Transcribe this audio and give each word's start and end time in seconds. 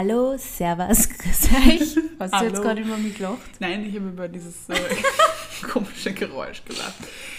Hallo, 0.00 0.36
Servus, 0.38 1.08
grüß 1.18 1.48
euch. 1.50 1.80
Hast 1.80 1.96
du 1.96 2.04
jetzt 2.22 2.32
Hallo. 2.32 2.62
gerade 2.62 2.82
über 2.82 2.96
mich 2.98 3.16
gelacht? 3.16 3.50
Nein, 3.58 3.84
ich 3.84 3.96
habe 3.96 4.10
über 4.10 4.28
dieses 4.28 4.68
äh, 4.68 4.76
komische 5.72 6.12
Geräusch 6.12 6.64
gelacht. 6.64 6.94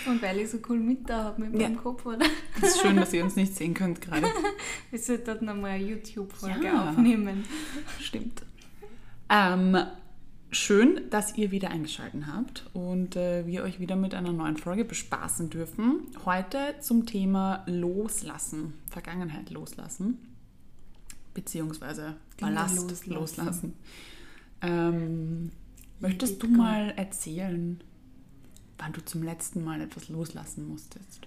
Und 0.05 0.21
weil 0.21 0.39
ich 0.41 0.49
so 0.49 0.57
cool 0.67 0.77
mit 0.77 1.09
da 1.09 1.23
habe 1.23 1.41
mit 1.43 1.53
Ja. 1.53 1.69
meinem 1.69 1.77
Kopf, 1.81 2.05
oder? 2.05 2.17
Es 2.61 2.75
ist 2.75 2.81
schön, 2.81 2.97
dass 2.97 3.13
ihr 3.13 3.23
uns 3.23 3.37
nicht 3.37 3.55
sehen 3.55 3.73
könnt 3.73 4.01
gerade. 4.01 4.27
Wir 4.91 4.99
sollten 4.99 5.23
dort 5.25 5.41
nochmal 5.41 5.71
eine 5.71 5.85
YouTube-Folge 5.85 6.65
Ja. 6.65 6.89
aufnehmen. 6.89 7.45
Stimmt. 8.01 8.41
Ähm, 9.29 9.77
schön, 10.51 11.09
dass 11.11 11.37
ihr 11.37 11.51
wieder 11.51 11.69
eingeschaltet 11.71 12.23
habt 12.27 12.65
und 12.73 13.15
äh, 13.15 13.47
wir 13.47 13.63
euch 13.63 13.79
wieder 13.79 13.95
mit 13.95 14.13
einer 14.13 14.33
neuen 14.33 14.57
Folge 14.57 14.83
bespaßen 14.83 15.49
dürfen. 15.49 16.01
Heute 16.25 16.75
zum 16.81 17.05
Thema 17.05 17.63
Loslassen, 17.67 18.73
Vergangenheit 18.89 19.49
loslassen, 19.49 20.17
beziehungsweise 21.39 22.17
Ballast 22.39 22.77
loslassen. 22.77 23.13
loslassen. 23.13 23.73
Ähm, 24.61 25.51
möchtest 26.01 26.43
du 26.43 26.47
mal 26.47 26.91
erzählen, 26.97 27.79
wann 28.77 28.91
du 28.91 29.03
zum 29.05 29.23
letzten 29.23 29.63
Mal 29.63 29.79
etwas 29.79 30.09
loslassen 30.09 30.67
musstest? 30.67 31.21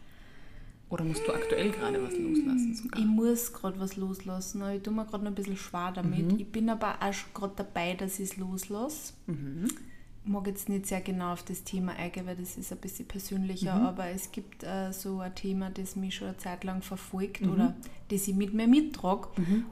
Oder 0.90 1.04
musst 1.04 1.26
du 1.26 1.32
aktuell 1.32 1.70
gerade 1.70 2.02
was 2.02 2.12
loslassen 2.12 2.74
sogar? 2.74 3.00
Ich 3.00 3.06
muss 3.06 3.54
gerade 3.54 3.80
was 3.80 3.96
loslassen, 3.96 4.62
ich 4.74 4.82
tue 4.82 4.92
mir 4.92 5.06
gerade 5.06 5.24
noch 5.24 5.30
ein 5.30 5.34
bisschen 5.34 5.56
schwer 5.56 5.92
damit. 5.94 6.38
Ich 6.38 6.52
bin 6.52 6.68
aber 6.68 6.96
auch 7.00 7.12
schon 7.14 7.32
gerade 7.32 7.54
dabei, 7.56 7.94
dass 7.94 8.18
ich 8.18 8.30
es 8.30 8.36
loslasse. 8.36 9.14
Ich 9.26 9.91
mag 10.24 10.46
jetzt 10.46 10.68
nicht 10.68 10.86
sehr 10.86 11.00
genau 11.00 11.32
auf 11.32 11.42
das 11.42 11.64
Thema 11.64 11.92
eingehen, 11.94 12.26
weil 12.26 12.36
das 12.36 12.56
ist 12.56 12.72
ein 12.72 12.78
bisschen 12.78 13.06
persönlicher, 13.06 13.74
aber 13.74 14.06
es 14.06 14.30
gibt 14.30 14.62
äh, 14.62 14.92
so 14.92 15.20
ein 15.20 15.34
Thema, 15.34 15.70
das 15.70 15.96
mich 15.96 16.14
schon 16.14 16.28
eine 16.28 16.36
Zeit 16.36 16.64
lang 16.64 16.82
verfolgt 16.82 17.42
oder 17.42 17.74
das 18.08 18.28
ich 18.28 18.34
mit 18.34 18.54
mir 18.54 18.68
mittrage 18.68 19.28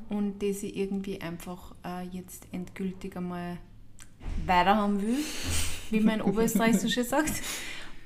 und 0.08 0.42
das 0.42 0.62
ich 0.62 0.76
irgendwie 0.76 1.20
einfach 1.20 1.74
äh, 1.84 2.04
jetzt 2.10 2.46
endgültig 2.52 3.16
einmal 3.16 3.58
weiterhaben 4.46 5.00
will, 5.02 5.18
wie 5.90 6.00
man 6.00 6.16
in 6.16 6.22
Oberösterreich 6.26 6.80
so 6.80 6.88
schön 6.88 7.04
sagt. 7.04 7.42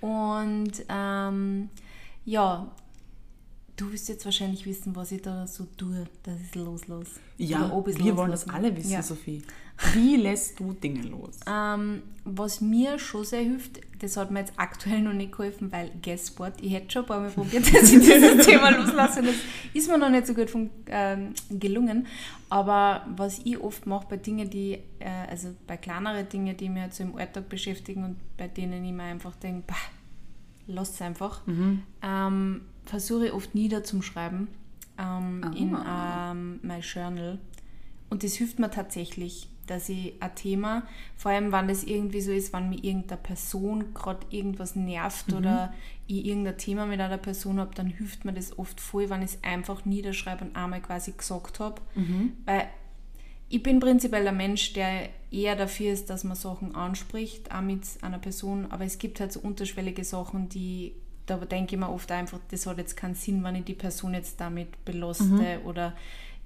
Und 0.00 0.84
ähm, 0.88 1.70
ja, 2.24 2.70
du 3.76 3.92
wirst 3.92 4.08
jetzt 4.08 4.24
wahrscheinlich 4.24 4.66
wissen, 4.66 4.94
was 4.96 5.10
ich 5.12 5.22
da 5.22 5.46
so 5.46 5.66
tue, 5.76 6.06
dass 6.22 6.40
ich 6.40 6.48
es 6.50 6.54
loslasse. 6.54 7.20
Ja, 7.38 7.68
wir 7.70 8.16
wollen 8.16 8.30
das 8.30 8.46
loslassen. 8.46 8.50
alle 8.50 8.76
wissen, 8.76 8.90
Ja. 8.92 9.02
Sophie. 9.02 9.42
Wie 9.92 10.14
lässt 10.14 10.60
du 10.60 10.72
Dinge 10.72 11.02
los? 11.02 11.40
Ähm, 11.52 12.02
was 12.24 12.60
mir 12.60 12.96
schon 13.00 13.24
sehr 13.24 13.40
hilft, 13.40 13.80
das 13.98 14.16
hat 14.16 14.30
mir 14.30 14.38
jetzt 14.40 14.52
aktuell 14.56 15.00
noch 15.02 15.12
nicht 15.12 15.32
geholfen, 15.32 15.72
weil 15.72 15.90
guess 16.00 16.38
what, 16.38 16.52
ich 16.62 16.72
hätte 16.72 16.92
schon 16.92 17.02
ein 17.02 17.08
paar 17.08 17.18
Mal 17.20 17.30
probiert, 17.30 17.66
dass 17.74 17.90
ich 17.92 17.98
dieses 17.98 18.46
Thema 18.46 18.70
loslasse. 18.70 19.22
Das 19.22 19.34
ist 19.72 19.88
mir 19.90 19.98
noch 19.98 20.10
nicht 20.10 20.28
so 20.28 20.34
gut 20.34 20.48
fun- 20.48 20.70
ähm, 20.86 21.34
gelungen. 21.50 22.06
Aber 22.50 23.04
was 23.16 23.40
ich 23.42 23.58
oft 23.58 23.84
mache 23.86 24.06
bei 24.10 24.16
Dingen, 24.18 24.48
die, 24.48 24.74
äh, 25.00 25.08
also 25.28 25.48
bei 25.66 25.76
kleineren 25.76 26.28
Dingen, 26.28 26.56
die 26.56 26.70
halt 26.70 26.94
so 26.94 27.02
im 27.02 27.16
Alltag 27.16 27.48
beschäftigen 27.48 28.04
und 28.04 28.16
bei 28.36 28.46
denen 28.46 28.84
ich 28.84 28.92
mir 28.92 29.02
einfach 29.02 29.34
denke, 29.34 29.74
lass 30.68 30.90
es 30.90 31.02
einfach, 31.02 31.42
ähm, 32.00 32.60
versuche 32.84 33.26
ich 33.26 33.32
oft 33.32 33.54
niederzuschreiben 33.54 34.48
ähm, 34.98 35.52
in 35.56 35.76
ähm, 35.88 36.60
mein 36.62 36.80
Journal. 36.80 37.38
Und 38.10 38.22
das 38.22 38.34
hilft 38.34 38.58
mir 38.58 38.70
tatsächlich, 38.70 39.48
dass 39.66 39.88
ich 39.88 40.14
ein 40.20 40.34
Thema, 40.34 40.86
vor 41.16 41.32
allem 41.32 41.50
wenn 41.52 41.68
das 41.68 41.84
irgendwie 41.84 42.20
so 42.20 42.32
ist, 42.32 42.52
wenn 42.52 42.68
mir 42.68 42.82
irgendeine 42.84 43.20
Person 43.20 43.94
gerade 43.94 44.26
irgendwas 44.30 44.76
nervt 44.76 45.32
oder 45.32 45.72
ich 46.06 46.26
irgendein 46.26 46.58
Thema 46.58 46.86
mit 46.86 47.00
einer 47.00 47.18
Person 47.18 47.58
habe, 47.58 47.74
dann 47.74 47.86
hilft 47.86 48.24
mir 48.24 48.34
das 48.34 48.58
oft 48.58 48.80
voll, 48.80 49.08
wenn 49.08 49.22
ich 49.22 49.32
es 49.32 49.38
einfach 49.42 49.84
niederschreibe 49.86 50.44
und 50.44 50.56
einmal 50.56 50.82
quasi 50.82 51.12
gesagt 51.12 51.60
habe. 51.60 51.80
Weil 52.44 52.68
ich 53.48 53.62
bin 53.62 53.80
prinzipiell 53.80 54.26
ein 54.28 54.36
Mensch, 54.36 54.72
der 54.74 55.08
eher 55.30 55.56
dafür 55.56 55.92
ist, 55.92 56.10
dass 56.10 56.24
man 56.24 56.36
Sachen 56.36 56.74
anspricht, 56.74 57.52
auch 57.54 57.60
mit 57.60 57.82
einer 58.02 58.18
Person, 58.18 58.66
aber 58.70 58.84
es 58.84 58.98
gibt 58.98 59.20
halt 59.20 59.32
so 59.32 59.40
unterschwellige 59.40 60.04
Sachen, 60.04 60.48
die, 60.48 60.92
da 61.26 61.36
denke 61.36 61.74
ich 61.74 61.80
mir 61.80 61.88
oft 61.90 62.10
einfach, 62.12 62.38
das 62.50 62.66
hat 62.66 62.78
jetzt 62.78 62.96
keinen 62.96 63.14
Sinn, 63.14 63.42
wenn 63.44 63.54
ich 63.54 63.64
die 63.64 63.74
Person 63.74 64.14
jetzt 64.14 64.40
damit 64.40 64.84
belaste 64.84 65.60
oder 65.64 65.94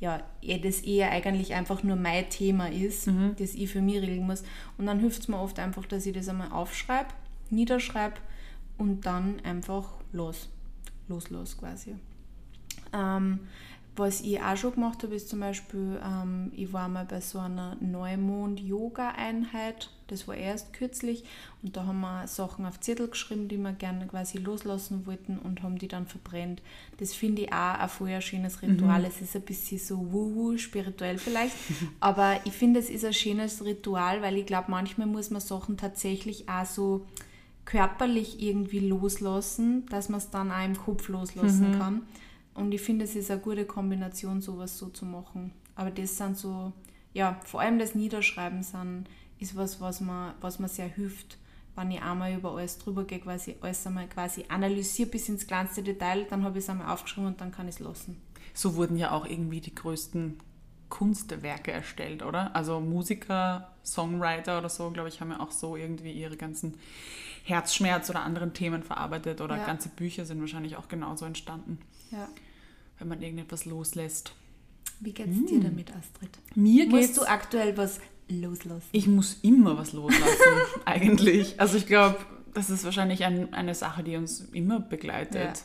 ja, 0.00 0.22
eh 0.42 0.58
das 0.58 0.80
eher 0.80 1.10
eigentlich 1.10 1.54
einfach 1.54 1.82
nur 1.82 1.96
mein 1.96 2.28
Thema 2.30 2.70
ist, 2.70 3.08
das 3.36 3.54
ich 3.54 3.70
für 3.70 3.82
mich 3.82 4.00
regeln 4.00 4.26
muss. 4.26 4.44
Und 4.76 4.86
dann 4.86 5.00
hilft 5.00 5.22
es 5.22 5.28
mir 5.28 5.40
oft 5.40 5.58
einfach, 5.58 5.84
dass 5.86 6.06
ich 6.06 6.14
das 6.14 6.28
einmal 6.28 6.52
aufschreibe, 6.52 7.08
niederschreibe 7.50 8.16
und 8.76 9.06
dann 9.06 9.40
einfach 9.40 9.84
los, 10.12 10.48
los, 11.08 11.30
los 11.30 11.58
quasi. 11.58 11.96
Ähm, 12.92 13.40
was 13.98 14.20
ich 14.20 14.40
auch 14.40 14.56
schon 14.56 14.74
gemacht 14.74 15.02
habe, 15.02 15.14
ist 15.14 15.28
zum 15.28 15.40
Beispiel, 15.40 16.00
ähm, 16.04 16.52
ich 16.54 16.72
war 16.72 16.88
mal 16.88 17.04
bei 17.04 17.20
so 17.20 17.38
einer 17.38 17.76
Neumond-Yoga-Einheit. 17.80 19.90
Das 20.06 20.26
war 20.26 20.36
erst 20.36 20.72
kürzlich 20.72 21.24
und 21.62 21.76
da 21.76 21.84
haben 21.84 22.00
wir 22.00 22.26
Sachen 22.26 22.64
auf 22.64 22.80
Zettel 22.80 23.08
geschrieben, 23.08 23.48
die 23.48 23.58
wir 23.58 23.72
gerne 23.72 24.06
quasi 24.06 24.38
loslassen 24.38 25.04
wollten 25.06 25.38
und 25.38 25.62
haben 25.62 25.78
die 25.78 25.88
dann 25.88 26.06
verbrennt. 26.06 26.62
Das 26.98 27.12
finde 27.12 27.42
ich 27.42 27.52
auch 27.52 27.78
ein 27.78 27.90
voll 27.90 28.18
schönes 28.22 28.62
Ritual. 28.62 29.04
Es 29.04 29.20
ist 29.20 29.36
ein 29.36 29.42
bisschen 29.42 29.78
so 29.78 30.10
wuhu, 30.12 30.56
spirituell 30.56 31.18
vielleicht, 31.18 31.54
aber 32.00 32.40
ich 32.44 32.54
finde, 32.54 32.80
es 32.80 32.88
ist 32.88 33.04
ein 33.04 33.12
schönes 33.12 33.62
Ritual, 33.64 34.22
weil 34.22 34.38
ich 34.38 34.46
glaube, 34.46 34.70
manchmal 34.70 35.06
muss 35.06 35.28
man 35.30 35.42
Sachen 35.42 35.76
tatsächlich 35.76 36.48
auch 36.48 36.64
so 36.64 37.06
körperlich 37.66 38.40
irgendwie 38.40 38.80
loslassen, 38.80 39.84
dass 39.90 40.08
man 40.08 40.18
es 40.18 40.30
dann 40.30 40.50
auch 40.50 40.64
im 40.64 40.74
Kopf 40.74 41.08
loslassen 41.08 41.78
kann. 41.78 42.02
Und 42.58 42.72
ich 42.72 42.80
finde, 42.80 43.04
es 43.04 43.14
ist 43.14 43.30
eine 43.30 43.40
gute 43.40 43.64
Kombination, 43.64 44.40
sowas 44.40 44.78
so 44.78 44.88
zu 44.88 45.04
machen. 45.04 45.52
Aber 45.76 45.90
das 45.90 46.16
sind 46.16 46.36
so, 46.36 46.72
ja, 47.14 47.40
vor 47.44 47.60
allem 47.60 47.78
das 47.78 47.94
Niederschreiben 47.94 48.62
sind, 48.62 49.06
ist 49.38 49.56
was, 49.56 49.80
was 49.80 50.00
mir, 50.00 50.34
was 50.40 50.58
mir 50.58 50.68
sehr 50.68 50.88
hilft. 50.88 51.38
Wenn 51.76 51.92
ich 51.92 52.02
einmal 52.02 52.34
über 52.34 52.52
alles 52.56 52.78
drüber 52.78 53.04
gehe, 53.04 53.20
quasi 53.20 53.54
alles 53.60 53.86
einmal 53.86 54.08
quasi 54.08 54.44
analysiere 54.48 55.08
bis 55.08 55.28
ins 55.28 55.46
kleinste 55.46 55.84
Detail, 55.84 56.24
dann 56.28 56.42
habe 56.42 56.58
ich 56.58 56.64
es 56.64 56.70
einmal 56.70 56.92
aufgeschrieben 56.92 57.28
und 57.28 57.40
dann 57.40 57.52
kann 57.52 57.68
ich 57.68 57.76
es 57.76 57.80
lassen. 57.80 58.20
So 58.54 58.74
wurden 58.74 58.96
ja 58.96 59.12
auch 59.12 59.24
irgendwie 59.24 59.60
die 59.60 59.74
größten 59.74 60.38
Kunstwerke 60.88 61.70
erstellt, 61.70 62.24
oder? 62.24 62.56
Also 62.56 62.80
Musiker, 62.80 63.70
Songwriter 63.84 64.58
oder 64.58 64.68
so, 64.68 64.90
glaube 64.90 65.08
ich, 65.08 65.20
haben 65.20 65.30
ja 65.30 65.38
auch 65.38 65.52
so 65.52 65.76
irgendwie 65.76 66.10
ihre 66.12 66.36
ganzen 66.36 66.74
Herzschmerz 67.44 68.10
oder 68.10 68.20
anderen 68.22 68.52
Themen 68.52 68.82
verarbeitet 68.82 69.40
oder 69.40 69.56
Ja. 69.58 69.64
ganze 69.66 69.90
Bücher 69.90 70.24
sind 70.24 70.40
wahrscheinlich 70.40 70.76
auch 70.76 70.88
genauso 70.88 71.24
entstanden, 71.24 71.78
Ja. 72.10 72.28
Wenn 72.98 73.08
man 73.08 73.22
irgendetwas 73.22 73.64
loslässt. 73.64 74.32
Wie 75.00 75.12
geht's 75.12 75.44
dir 75.46 75.60
damit, 75.60 75.90
Astrid? 75.90 76.30
Mir 76.54 76.86
Musst 76.86 77.00
geht's 77.00 77.18
du 77.18 77.28
aktuell 77.28 77.76
was 77.76 78.00
loslassen? 78.28 78.88
Ich 78.92 79.06
muss 79.06 79.38
immer 79.42 79.76
was 79.78 79.92
loslassen, 79.92 80.42
eigentlich. 80.84 81.60
Also 81.60 81.76
ich 81.76 81.86
glaube, 81.86 82.16
das 82.54 82.70
ist 82.70 82.84
wahrscheinlich 82.84 83.24
ein, 83.24 83.54
eine 83.54 83.74
Sache, 83.74 84.02
die 84.02 84.16
uns 84.16 84.40
immer 84.52 84.80
begleitet. 84.80 85.64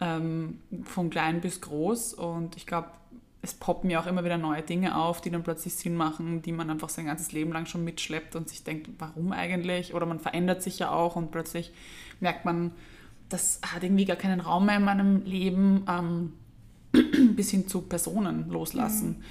Ähm, 0.00 0.60
von 0.84 1.10
klein 1.10 1.40
bis 1.40 1.60
groß. 1.60 2.14
Und 2.14 2.56
ich 2.56 2.66
glaube, 2.66 2.88
es 3.42 3.54
poppen 3.54 3.88
mir 3.88 4.00
auch 4.00 4.06
immer 4.06 4.24
wieder 4.24 4.38
neue 4.38 4.62
Dinge 4.62 4.96
auf, 4.96 5.20
die 5.20 5.30
dann 5.30 5.42
plötzlich 5.42 5.74
Sinn 5.74 5.94
machen, 5.94 6.42
die 6.42 6.52
man 6.52 6.70
einfach 6.70 6.88
sein 6.88 7.06
ganzes 7.06 7.32
Leben 7.32 7.52
lang 7.52 7.66
schon 7.66 7.84
mitschleppt 7.84 8.36
und 8.36 8.48
sich 8.48 8.64
denkt, 8.64 8.88
warum 8.98 9.32
eigentlich? 9.32 9.94
Oder 9.94 10.06
man 10.06 10.20
verändert 10.20 10.62
sich 10.62 10.78
ja 10.78 10.90
auch 10.90 11.16
und 11.16 11.30
plötzlich 11.30 11.72
merkt 12.20 12.44
man, 12.44 12.72
das 13.28 13.60
hat 13.62 13.82
irgendwie 13.82 14.04
gar 14.04 14.16
keinen 14.16 14.40
Raum 14.40 14.66
mehr 14.66 14.76
in 14.76 14.84
meinem 14.84 15.24
Leben. 15.24 15.84
Ähm, 15.88 16.32
bis 17.36 17.50
hin 17.50 17.68
zu 17.68 17.82
Personen 17.82 18.48
loslassen. 18.50 19.22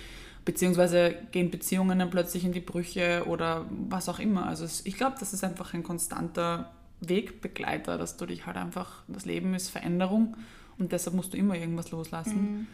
Beziehungsweise 0.46 1.16
gehen 1.32 1.52
Beziehungen 1.52 2.00
dann 2.00 2.10
plötzlich 2.10 2.44
in 2.46 2.54
die 2.54 2.60
Brüche 2.62 3.26
oder 3.28 3.66
was 3.90 4.10
auch 4.10 4.20
immer. 4.20 4.48
Also 4.48 4.66
ich 4.84 4.96
glaube, 4.96 5.18
das 5.20 5.34
ist 5.34 5.44
einfach 5.44 5.74
ein 5.74 5.84
konstanter 5.84 6.72
Wegbegleiter, 7.02 7.98
dass 7.98 8.18
du 8.18 8.26
dich 8.26 8.46
halt 8.46 8.58
einfach, 8.58 9.04
das 9.08 9.26
Leben 9.26 9.54
ist 9.54 9.70
Veränderung 9.70 10.36
und 10.78 10.92
deshalb 10.92 11.16
musst 11.16 11.34
du 11.34 11.38
immer 11.38 11.56
irgendwas 11.56 11.92
loslassen. 11.92 12.68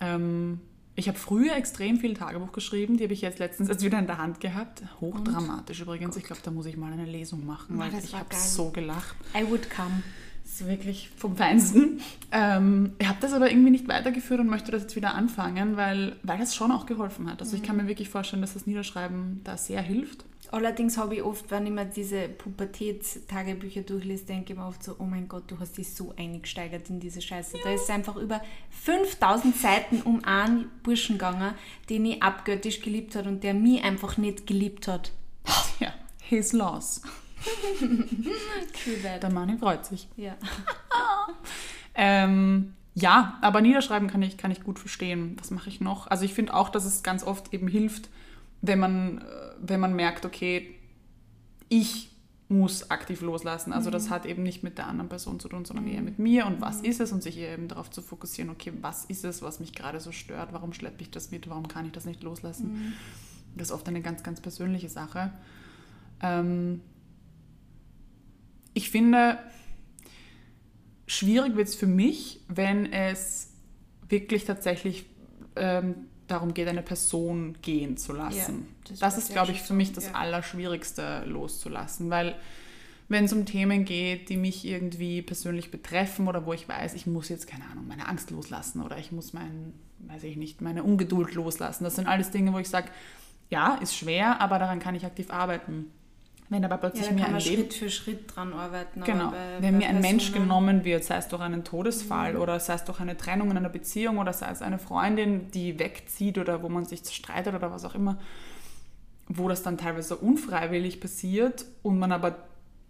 Ähm, 0.00 0.60
ich 0.94 1.08
habe 1.08 1.18
früher 1.18 1.56
extrem 1.56 1.98
viel 1.98 2.14
Tagebuch 2.14 2.52
geschrieben, 2.52 2.98
die 2.98 3.04
habe 3.04 3.14
ich 3.14 3.22
jetzt 3.22 3.38
letztens 3.38 3.68
jetzt 3.70 3.82
wieder 3.82 3.98
in 3.98 4.06
der 4.06 4.18
Hand 4.18 4.40
gehabt. 4.40 4.82
Hochdramatisch 5.00 5.80
übrigens. 5.80 6.16
Ich 6.16 6.24
glaube, 6.24 6.42
da 6.44 6.50
muss 6.50 6.66
ich 6.66 6.76
mal 6.76 6.92
eine 6.92 7.06
Lesung 7.06 7.46
machen, 7.46 7.76
Ah, 7.80 7.84
weil 7.90 8.04
ich 8.04 8.14
habe 8.14 8.34
so 8.34 8.70
gelacht. 8.70 9.16
I 9.34 9.48
would 9.48 9.70
come. 9.70 10.02
Ist 10.52 10.68
wirklich 10.68 11.08
vom 11.16 11.34
Feinsten. 11.34 12.02
Ähm, 12.30 12.92
ich 12.98 13.08
habe 13.08 13.16
das 13.22 13.32
aber 13.32 13.50
irgendwie 13.50 13.70
nicht 13.70 13.88
weitergeführt 13.88 14.38
und 14.40 14.48
möchte 14.48 14.70
das 14.70 14.82
jetzt 14.82 14.96
wieder 14.96 15.14
anfangen, 15.14 15.78
weil, 15.78 16.16
weil 16.22 16.38
das 16.38 16.54
schon 16.54 16.70
auch 16.70 16.84
geholfen 16.84 17.30
hat. 17.30 17.40
Also 17.40 17.56
ich 17.56 17.62
kann 17.62 17.78
mir 17.78 17.88
wirklich 17.88 18.10
vorstellen, 18.10 18.42
dass 18.42 18.52
das 18.52 18.66
Niederschreiben 18.66 19.40
da 19.44 19.56
sehr 19.56 19.80
hilft. 19.80 20.26
Allerdings 20.50 20.98
habe 20.98 21.14
ich 21.14 21.22
oft, 21.22 21.50
wenn 21.50 21.64
ich 21.64 21.72
mir 21.72 21.86
diese 21.86 22.28
Pubertätstagebücher 22.28 23.80
durchlese, 23.80 24.26
denke 24.26 24.52
ich 24.52 24.58
mir 24.58 24.66
oft 24.66 24.82
so, 24.82 24.96
oh 24.98 25.04
mein 25.04 25.26
Gott, 25.26 25.44
du 25.50 25.58
hast 25.58 25.78
dich 25.78 25.94
so 25.94 26.12
eingesteigert 26.18 26.90
in 26.90 27.00
diese 27.00 27.22
Scheiße. 27.22 27.56
Da 27.64 27.72
ist 27.72 27.88
einfach 27.88 28.16
über 28.16 28.42
5000 28.82 29.56
Seiten 29.56 30.02
um 30.02 30.22
einen 30.24 30.70
Burschen 30.82 31.16
gegangen, 31.16 31.54
den 31.88 32.04
ich 32.04 32.22
abgöttisch 32.22 32.82
geliebt 32.82 33.16
hat 33.16 33.26
und 33.26 33.42
der 33.42 33.54
mich 33.54 33.82
einfach 33.82 34.18
nicht 34.18 34.46
geliebt 34.46 34.86
hat. 34.86 35.12
Ja, 35.80 35.94
his 36.20 36.52
loss. 36.52 37.00
True 37.78 39.02
that. 39.02 39.22
Der 39.22 39.30
Manni 39.30 39.56
freut 39.58 39.86
sich. 39.86 40.08
Ja. 40.16 40.36
Ähm, 41.94 42.72
ja, 42.94 43.38
aber 43.40 43.60
niederschreiben 43.60 44.08
kann 44.08 44.22
ich, 44.22 44.36
kann 44.36 44.50
ich 44.50 44.62
gut 44.62 44.78
verstehen. 44.78 45.36
Was 45.38 45.50
mache 45.50 45.68
ich 45.68 45.80
noch? 45.80 46.06
Also 46.06 46.24
ich 46.24 46.34
finde 46.34 46.54
auch, 46.54 46.68
dass 46.68 46.84
es 46.84 47.02
ganz 47.02 47.24
oft 47.24 47.52
eben 47.52 47.68
hilft, 47.68 48.08
wenn 48.60 48.78
man, 48.78 49.18
äh, 49.18 49.22
wenn 49.60 49.80
man 49.80 49.94
merkt, 49.94 50.24
okay, 50.24 50.74
ich 51.68 52.10
muss 52.48 52.90
aktiv 52.90 53.22
loslassen. 53.22 53.72
Also 53.72 53.88
mhm. 53.88 53.92
das 53.92 54.10
hat 54.10 54.26
eben 54.26 54.42
nicht 54.42 54.62
mit 54.62 54.76
der 54.76 54.86
anderen 54.86 55.08
Person 55.08 55.40
zu 55.40 55.48
tun, 55.48 55.64
sondern 55.64 55.86
eher 55.86 56.02
mit 56.02 56.18
mir 56.18 56.46
und 56.46 56.60
was 56.60 56.80
mhm. 56.80 56.84
ist 56.84 57.00
es 57.00 57.12
und 57.12 57.22
sich 57.22 57.38
eben 57.38 57.68
darauf 57.68 57.90
zu 57.90 58.02
fokussieren, 58.02 58.50
okay, 58.50 58.72
was 58.82 59.06
ist 59.06 59.24
es, 59.24 59.40
was 59.40 59.58
mich 59.58 59.74
gerade 59.74 60.00
so 60.00 60.12
stört, 60.12 60.52
warum 60.52 60.74
schleppe 60.74 61.02
ich 61.02 61.10
das 61.10 61.30
mit, 61.30 61.48
warum 61.48 61.68
kann 61.68 61.86
ich 61.86 61.92
das 61.92 62.04
nicht 62.04 62.22
loslassen. 62.22 62.72
Mhm. 62.72 62.92
Das 63.56 63.68
ist 63.68 63.72
oft 63.72 63.88
eine 63.88 64.02
ganz, 64.02 64.22
ganz 64.22 64.40
persönliche 64.40 64.90
Sache. 64.90 65.32
Ähm 66.20 66.82
ich 68.74 68.90
finde, 68.90 69.38
schwierig 71.06 71.56
wird 71.56 71.68
es 71.68 71.74
für 71.74 71.86
mich, 71.86 72.40
wenn 72.48 72.92
es 72.92 73.50
wirklich 74.08 74.44
tatsächlich 74.44 75.06
ähm, 75.56 76.06
darum 76.26 76.54
geht, 76.54 76.68
eine 76.68 76.82
Person 76.82 77.56
gehen 77.62 77.96
zu 77.96 78.12
lassen. 78.12 78.66
Ja, 78.86 78.90
das, 78.90 78.98
das 78.98 79.18
ist, 79.18 79.32
glaube 79.32 79.52
ich, 79.52 79.62
für 79.62 79.74
mich 79.74 79.92
das 79.92 80.06
ja. 80.06 80.12
Allerschwierigste 80.12 81.24
loszulassen, 81.26 82.10
weil 82.10 82.36
wenn 83.08 83.24
es 83.26 83.32
um 83.32 83.44
Themen 83.44 83.84
geht, 83.84 84.30
die 84.30 84.36
mich 84.36 84.64
irgendwie 84.64 85.20
persönlich 85.22 85.70
betreffen 85.70 86.28
oder 86.28 86.46
wo 86.46 86.52
ich 86.54 86.68
weiß, 86.68 86.94
ich 86.94 87.06
muss 87.06 87.28
jetzt, 87.28 87.46
keine 87.46 87.64
Ahnung, 87.66 87.86
meine 87.86 88.08
Angst 88.08 88.30
loslassen 88.30 88.80
oder 88.82 88.96
ich 88.96 89.12
muss 89.12 89.34
mein, 89.34 89.74
weiß 89.98 90.24
ich 90.24 90.36
nicht, 90.36 90.62
meine 90.62 90.82
Ungeduld 90.82 91.34
loslassen. 91.34 91.84
Das 91.84 91.96
sind 91.96 92.06
alles 92.06 92.30
Dinge, 92.30 92.52
wo 92.52 92.58
ich 92.58 92.68
sage, 92.68 92.88
ja, 93.50 93.74
ist 93.76 93.94
schwer, 93.94 94.40
aber 94.40 94.58
daran 94.58 94.78
kann 94.78 94.94
ich 94.94 95.04
aktiv 95.04 95.30
arbeiten. 95.30 95.90
Wenn 96.52 96.66
aber 96.66 96.76
plötzlich 96.76 97.06
ja, 97.06 97.12
mir 97.12 97.24
ein 97.24 97.38
Leben, 97.38 97.40
Schritt 97.40 97.72
für 97.72 97.88
Schritt 97.88 98.36
dran 98.36 98.52
arbeiten. 98.52 99.02
Genau. 99.02 99.30
Bei, 99.30 99.36
wenn 99.60 99.72
bei 99.72 99.78
mir 99.78 99.88
ein 99.88 100.02
Mensch 100.02 100.32
genommen 100.32 100.84
wird, 100.84 101.02
sei 101.02 101.16
es 101.16 101.28
durch 101.28 101.40
einen 101.40 101.64
Todesfall 101.64 102.34
mhm. 102.34 102.42
oder 102.42 102.60
sei 102.60 102.74
es 102.74 102.84
durch 102.84 103.00
eine 103.00 103.16
Trennung 103.16 103.50
in 103.50 103.56
einer 103.56 103.70
Beziehung 103.70 104.18
oder 104.18 104.34
sei 104.34 104.50
es 104.50 104.60
eine 104.60 104.78
Freundin, 104.78 105.50
die 105.50 105.78
wegzieht 105.78 106.36
oder 106.36 106.62
wo 106.62 106.68
man 106.68 106.84
sich 106.84 107.08
streitet 107.08 107.54
oder 107.54 107.72
was 107.72 107.86
auch 107.86 107.94
immer, 107.94 108.18
wo 109.28 109.48
das 109.48 109.62
dann 109.62 109.78
teilweise 109.78 110.14
unfreiwillig 110.14 111.00
passiert 111.00 111.64
und 111.82 111.98
man 111.98 112.12
aber 112.12 112.36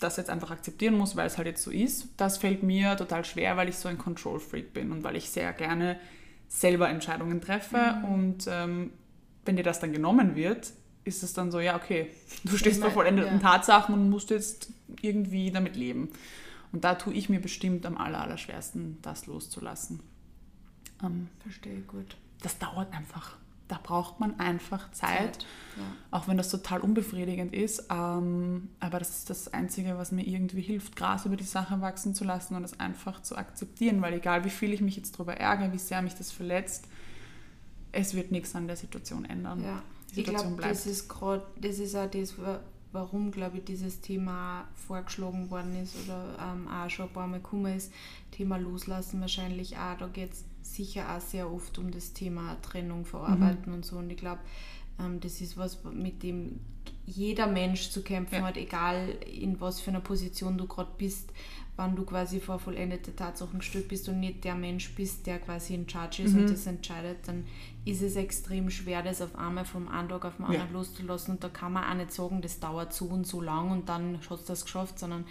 das 0.00 0.16
jetzt 0.16 0.28
einfach 0.28 0.50
akzeptieren 0.50 0.98
muss, 0.98 1.14
weil 1.14 1.28
es 1.28 1.36
halt 1.36 1.46
jetzt 1.46 1.62
so 1.62 1.70
ist, 1.70 2.08
das 2.16 2.38
fällt 2.38 2.64
mir 2.64 2.96
total 2.96 3.24
schwer, 3.24 3.56
weil 3.56 3.68
ich 3.68 3.76
so 3.76 3.88
ein 3.88 3.96
Control-Freak 3.96 4.74
bin 4.74 4.90
und 4.90 5.04
weil 5.04 5.14
ich 5.14 5.30
sehr 5.30 5.52
gerne 5.52 6.00
selber 6.48 6.88
Entscheidungen 6.88 7.40
treffe 7.40 7.98
mhm. 8.00 8.04
und 8.12 8.48
ähm, 8.48 8.90
wenn 9.44 9.54
dir 9.54 9.62
das 9.62 9.78
dann 9.78 9.92
genommen 9.92 10.34
wird, 10.34 10.72
ist 11.04 11.22
es 11.22 11.32
dann 11.32 11.50
so, 11.50 11.60
ja, 11.60 11.76
okay, 11.76 12.10
du 12.44 12.56
stehst 12.56 12.80
vor 12.80 12.90
vollendeten 12.90 13.40
ja. 13.40 13.50
Tatsachen 13.50 13.94
und 13.94 14.10
musst 14.10 14.30
jetzt 14.30 14.70
irgendwie 15.00 15.50
damit 15.50 15.76
leben. 15.76 16.10
Und 16.72 16.84
da 16.84 16.94
tue 16.94 17.12
ich 17.14 17.28
mir 17.28 17.40
bestimmt 17.40 17.84
am 17.84 17.98
aller, 17.98 18.20
aller 18.20 18.38
schwersten, 18.38 18.98
das 19.02 19.26
loszulassen. 19.26 20.00
Ähm, 21.02 21.28
Verstehe 21.40 21.80
gut. 21.80 22.16
Das 22.40 22.58
dauert 22.58 22.92
einfach. 22.94 23.36
Da 23.68 23.78
braucht 23.82 24.20
man 24.20 24.38
einfach 24.38 24.90
Zeit, 24.90 25.34
Zeit 25.34 25.46
ja. 25.76 25.82
auch 26.10 26.28
wenn 26.28 26.36
das 26.36 26.50
total 26.50 26.80
unbefriedigend 26.80 27.54
ist. 27.54 27.86
Ähm, 27.90 28.68
aber 28.80 28.98
das 28.98 29.10
ist 29.10 29.30
das 29.30 29.52
Einzige, 29.52 29.96
was 29.96 30.12
mir 30.12 30.26
irgendwie 30.26 30.60
hilft, 30.60 30.96
Gras 30.96 31.24
über 31.24 31.36
die 31.36 31.44
Sache 31.44 31.80
wachsen 31.80 32.14
zu 32.14 32.24
lassen 32.24 32.54
und 32.54 32.64
es 32.64 32.80
einfach 32.80 33.22
zu 33.22 33.36
akzeptieren, 33.36 34.02
weil 34.02 34.14
egal 34.14 34.44
wie 34.44 34.50
viel 34.50 34.72
ich 34.72 34.80
mich 34.80 34.96
jetzt 34.96 35.14
darüber 35.14 35.36
ärgere, 35.36 35.72
wie 35.72 35.78
sehr 35.78 36.02
mich 36.02 36.14
das 36.14 36.32
verletzt, 36.32 36.86
es 37.92 38.14
wird 38.14 38.30
nichts 38.30 38.54
an 38.54 38.66
der 38.66 38.76
Situation 38.76 39.24
ändern. 39.24 39.62
Ja 39.62 39.82
ich 40.14 40.24
glaube, 40.24 40.60
das 40.60 40.86
ist 40.86 41.08
gerade, 41.08 41.44
das 41.60 41.78
ist 41.78 41.94
auch 41.94 42.10
das, 42.10 42.34
warum, 42.92 43.30
glaube 43.30 43.58
ich, 43.58 43.64
dieses 43.64 44.00
Thema 44.00 44.68
vorgeschlagen 44.74 45.50
worden 45.50 45.82
ist 45.82 45.94
oder 46.04 46.36
ähm, 46.40 46.68
auch 46.68 46.90
schon 46.90 47.06
ein 47.06 47.12
paar 47.12 47.26
Mal 47.26 47.38
gekommen 47.38 47.76
ist. 47.76 47.92
Thema 48.30 48.58
Loslassen 48.58 49.20
wahrscheinlich 49.20 49.76
auch. 49.76 49.96
Da 49.98 50.08
geht 50.08 50.32
es 50.32 50.44
sicher 50.62 51.16
auch 51.16 51.20
sehr 51.20 51.50
oft 51.50 51.78
um 51.78 51.90
das 51.90 52.12
Thema 52.12 52.56
Trennung 52.62 53.04
verarbeiten 53.04 53.70
mhm. 53.70 53.74
und 53.74 53.86
so. 53.86 53.96
Und 53.96 54.10
ich 54.10 54.18
glaube, 54.18 54.40
ähm, 55.00 55.20
das 55.20 55.40
ist 55.40 55.56
was, 55.56 55.82
mit 55.84 56.22
dem 56.22 56.60
jeder 57.06 57.46
Mensch 57.46 57.90
zu 57.90 58.02
kämpfen 58.02 58.36
ja. 58.36 58.42
hat, 58.42 58.56
egal 58.56 59.08
in 59.30 59.60
was 59.60 59.80
für 59.80 59.90
einer 59.90 60.00
Position 60.00 60.56
du 60.56 60.66
gerade 60.66 60.90
bist 60.98 61.32
wann 61.76 61.96
du 61.96 62.04
quasi 62.04 62.40
vor 62.40 62.58
vollendete 62.58 63.16
Tatsachen 63.16 63.60
gestellt 63.60 63.88
bist 63.88 64.08
und 64.08 64.20
nicht 64.20 64.44
der 64.44 64.54
Mensch 64.54 64.94
bist, 64.94 65.26
der 65.26 65.38
quasi 65.38 65.74
in 65.74 65.88
Charge 65.88 66.22
ist 66.22 66.34
mhm. 66.34 66.40
und 66.40 66.50
das 66.50 66.66
entscheidet, 66.66 67.26
dann 67.26 67.44
ist 67.84 68.02
es 68.02 68.16
extrem 68.16 68.70
schwer, 68.70 69.02
das 69.02 69.22
auf 69.22 69.36
einmal 69.36 69.64
vom 69.64 69.88
einen 69.88 70.08
Tag 70.08 70.24
auf 70.24 70.36
den 70.36 70.44
anderen 70.44 70.68
ja. 70.68 70.72
loszulassen. 70.72 71.34
Und 71.34 71.44
da 71.44 71.48
kann 71.48 71.72
man 71.72 71.84
auch 71.84 71.94
nicht 71.94 72.12
sagen, 72.12 72.42
das 72.42 72.60
dauert 72.60 72.92
so 72.92 73.06
und 73.06 73.26
so 73.26 73.40
lang 73.40 73.70
und 73.70 73.88
dann 73.88 74.18
hast 74.28 74.42
du 74.42 74.46
das 74.52 74.64
geschafft, 74.64 74.98
sondern 74.98 75.24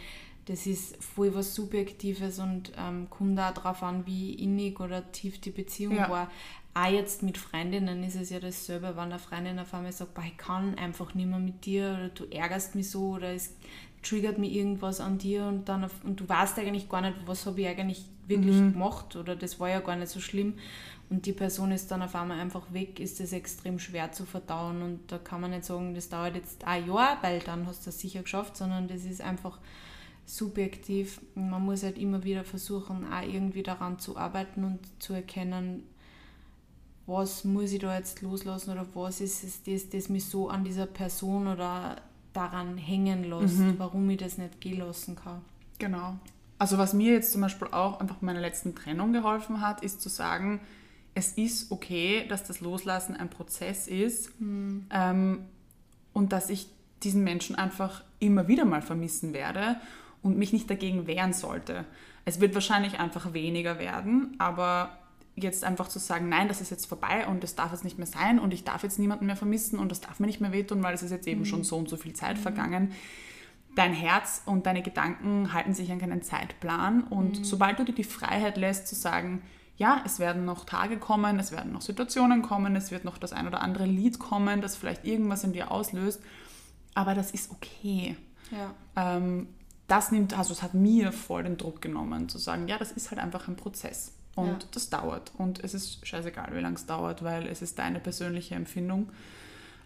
das 0.45 0.65
ist 0.65 1.01
voll 1.03 1.33
was 1.35 1.53
Subjektives 1.53 2.39
und 2.39 2.71
ähm, 2.75 3.07
kommt 3.09 3.39
auch 3.39 3.53
darauf 3.53 3.83
an, 3.83 4.07
wie 4.07 4.33
innig 4.33 4.79
oder 4.79 5.11
tief 5.11 5.39
die 5.39 5.51
Beziehung 5.51 5.95
ja. 5.95 6.09
war. 6.09 6.31
Auch 6.73 6.89
jetzt 6.89 7.21
mit 7.21 7.37
Freundinnen 7.37 8.03
ist 8.03 8.15
es 8.15 8.29
ja 8.31 8.39
dasselbe, 8.39 8.95
wenn 8.95 9.11
eine 9.11 9.19
Freundin 9.19 9.59
auf 9.59 9.73
einmal 9.73 9.91
sagt, 9.91 10.17
ich 10.25 10.37
kann 10.37 10.75
einfach 10.75 11.13
nicht 11.13 11.27
mehr 11.27 11.37
mit 11.37 11.65
dir 11.65 11.95
oder 11.97 12.09
du 12.09 12.25
ärgerst 12.25 12.75
mich 12.75 12.89
so 12.89 13.11
oder 13.11 13.33
es 13.33 13.55
triggert 14.01 14.37
mich 14.37 14.53
irgendwas 14.53 14.99
an 14.99 15.17
dir 15.17 15.45
und 15.45 15.69
dann 15.69 15.83
auf, 15.83 15.91
und 16.03 16.19
du 16.19 16.27
weißt 16.27 16.57
eigentlich 16.59 16.89
gar 16.89 17.01
nicht, 17.01 17.15
was 17.25 17.45
habe 17.45 17.61
ich 17.61 17.67
eigentlich 17.67 18.05
wirklich 18.27 18.55
mhm. 18.55 18.73
gemacht 18.73 19.15
oder 19.15 19.35
das 19.35 19.59
war 19.59 19.69
ja 19.69 19.79
gar 19.79 19.95
nicht 19.95 20.09
so 20.09 20.19
schlimm 20.19 20.55
und 21.09 21.25
die 21.25 21.33
Person 21.33 21.71
ist 21.71 21.91
dann 21.91 22.01
auf 22.01 22.15
einmal 22.15 22.39
einfach 22.39 22.71
weg, 22.71 22.99
ist 22.99 23.19
das 23.19 23.33
extrem 23.33 23.79
schwer 23.79 24.11
zu 24.13 24.25
verdauen 24.25 24.81
und 24.81 25.11
da 25.11 25.17
kann 25.17 25.41
man 25.41 25.51
nicht 25.51 25.65
sagen, 25.65 25.93
das 25.93 26.09
dauert 26.09 26.35
jetzt 26.35 26.63
ein 26.63 26.87
Jahr, 26.87 27.17
weil 27.21 27.39
dann 27.39 27.67
hast 27.67 27.81
du 27.81 27.85
das 27.89 27.99
sicher 27.99 28.21
geschafft, 28.21 28.55
sondern 28.55 28.87
das 28.87 29.03
ist 29.03 29.21
einfach 29.21 29.59
subjektiv. 30.25 31.19
Man 31.35 31.65
muss 31.65 31.83
halt 31.83 31.97
immer 31.97 32.23
wieder 32.23 32.45
versuchen, 32.45 33.11
auch 33.11 33.21
irgendwie 33.21 33.63
daran 33.63 33.99
zu 33.99 34.15
arbeiten 34.15 34.63
und 34.63 34.79
zu 34.99 35.13
erkennen, 35.13 35.83
was 37.07 37.43
muss 37.43 37.73
ich 37.73 37.79
da 37.79 37.97
jetzt 37.97 38.21
loslassen 38.21 38.71
oder 38.71 38.87
was 38.93 39.19
ist 39.19 39.43
es, 39.43 39.63
das, 39.63 39.89
das 39.89 40.07
mich 40.07 40.23
so 40.23 40.47
an 40.47 40.63
dieser 40.63 40.85
Person 40.85 41.47
oder 41.47 41.97
daran 42.33 42.77
hängen 42.77 43.23
lässt, 43.23 43.59
mhm. 43.59 43.75
warum 43.77 44.09
ich 44.09 44.17
das 44.17 44.37
nicht 44.37 44.61
gehen 44.61 44.79
lassen 44.79 45.15
kann. 45.15 45.41
Genau. 45.79 46.15
Also 46.57 46.77
was 46.77 46.93
mir 46.93 47.13
jetzt 47.13 47.31
zum 47.31 47.41
Beispiel 47.41 47.69
auch 47.71 47.99
einfach 47.99 48.17
bei 48.17 48.27
meiner 48.27 48.41
letzten 48.41 48.75
Trennung 48.75 49.13
geholfen 49.13 49.61
hat, 49.61 49.83
ist 49.83 50.01
zu 50.01 50.09
sagen, 50.09 50.61
es 51.13 51.33
ist 51.33 51.71
okay, 51.71 52.25
dass 52.27 52.43
das 52.43 52.61
Loslassen 52.61 53.15
ein 53.15 53.29
Prozess 53.29 53.87
ist 53.87 54.39
mhm. 54.39 54.85
ähm, 54.91 55.45
und 56.13 56.31
dass 56.31 56.49
ich 56.49 56.69
diesen 57.03 57.23
Menschen 57.23 57.55
einfach 57.55 58.03
immer 58.19 58.47
wieder 58.47 58.65
mal 58.65 58.81
vermissen 58.81 59.33
werde 59.33 59.77
und 60.21 60.37
mich 60.37 60.53
nicht 60.53 60.69
dagegen 60.69 61.07
wehren 61.07 61.33
sollte. 61.33 61.85
Es 62.25 62.39
wird 62.39 62.53
wahrscheinlich 62.53 62.99
einfach 62.99 63.33
weniger 63.33 63.79
werden, 63.79 64.35
aber 64.37 64.97
jetzt 65.35 65.63
einfach 65.63 65.87
zu 65.87 65.99
sagen, 65.99 66.29
nein, 66.29 66.47
das 66.47 66.61
ist 66.61 66.71
jetzt 66.71 66.85
vorbei 66.85 67.25
und 67.27 67.43
das 67.43 67.55
darf 67.55 67.71
jetzt 67.71 67.83
nicht 67.83 67.97
mehr 67.97 68.07
sein 68.07 68.39
und 68.39 68.53
ich 68.53 68.63
darf 68.63 68.83
jetzt 68.83 68.99
niemanden 68.99 69.25
mehr 69.25 69.35
vermissen 69.35 69.79
und 69.79 69.89
das 69.89 70.01
darf 70.01 70.19
mir 70.19 70.27
nicht 70.27 70.41
mehr 70.41 70.51
wehtun, 70.51 70.83
weil 70.83 70.93
es 70.93 71.03
ist 71.03 71.11
jetzt 71.11 71.27
eben 71.27 71.41
mhm. 71.41 71.45
schon 71.45 71.63
so 71.63 71.77
und 71.77 71.89
so 71.89 71.97
viel 71.97 72.13
Zeit 72.13 72.37
mhm. 72.37 72.41
vergangen. 72.41 72.91
Dein 73.75 73.93
Herz 73.93 74.41
und 74.45 74.65
deine 74.65 74.81
Gedanken 74.81 75.53
halten 75.53 75.73
sich 75.73 75.91
an 75.91 75.99
keinen 75.99 76.21
Zeitplan 76.21 77.03
und 77.03 77.39
mhm. 77.39 77.43
sobald 77.43 77.79
du 77.79 77.85
dir 77.85 77.95
die 77.95 78.03
Freiheit 78.03 78.57
lässt 78.57 78.87
zu 78.87 78.95
sagen, 78.95 79.41
ja, 79.77 80.03
es 80.05 80.19
werden 80.19 80.45
noch 80.45 80.65
Tage 80.65 80.97
kommen, 80.97 81.39
es 81.39 81.51
werden 81.51 81.71
noch 81.71 81.81
Situationen 81.81 82.41
kommen, 82.41 82.75
es 82.75 82.91
wird 82.91 83.05
noch 83.05 83.17
das 83.17 83.31
ein 83.33 83.47
oder 83.47 83.61
andere 83.61 83.85
Lied 83.85 84.19
kommen, 84.19 84.61
das 84.61 84.75
vielleicht 84.75 85.05
irgendwas 85.05 85.43
in 85.43 85.53
dir 85.53 85.71
auslöst, 85.71 86.21
aber 86.93 87.15
das 87.15 87.31
ist 87.31 87.51
okay. 87.51 88.17
Ja. 88.51 88.75
Ähm, 88.95 89.47
das 89.87 90.11
nimmt, 90.11 90.37
also 90.37 90.53
es 90.53 90.61
hat 90.61 90.73
mir 90.73 91.11
voll 91.11 91.43
den 91.43 91.57
Druck 91.57 91.81
genommen, 91.81 92.29
zu 92.29 92.37
sagen, 92.37 92.67
ja, 92.67 92.77
das 92.77 92.91
ist 92.91 93.09
halt 93.11 93.19
einfach 93.19 93.47
ein 93.47 93.55
Prozess. 93.55 94.13
Und 94.35 94.47
ja. 94.63 94.69
das 94.71 94.89
dauert. 94.89 95.31
Und 95.37 95.63
es 95.63 95.73
ist 95.73 96.05
scheißegal, 96.05 96.51
wie 96.53 96.59
lange 96.59 96.75
es 96.75 96.85
dauert, 96.85 97.23
weil 97.23 97.47
es 97.47 97.61
ist 97.61 97.79
deine 97.79 97.99
persönliche 97.99 98.55
Empfindung. 98.55 99.09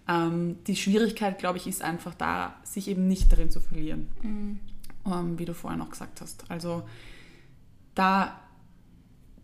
Ähm, 0.08 0.58
die 0.68 0.76
Schwierigkeit, 0.76 1.40
glaube 1.40 1.58
ich, 1.58 1.68
ist 1.68 1.82
einfach 1.82 2.14
da, 2.14 2.56
sich 2.64 2.88
eben 2.88 3.08
nicht 3.08 3.32
darin 3.32 3.50
zu 3.50 3.60
verlieren. 3.60 4.08
Mhm. 4.22 4.60
Ähm, 5.06 5.40
wie 5.40 5.46
du 5.46 5.54
vorhin 5.54 5.82
auch 5.82 5.90
gesagt 5.90 6.22
hast. 6.22 6.50
Also 6.50 6.84
da 7.96 8.40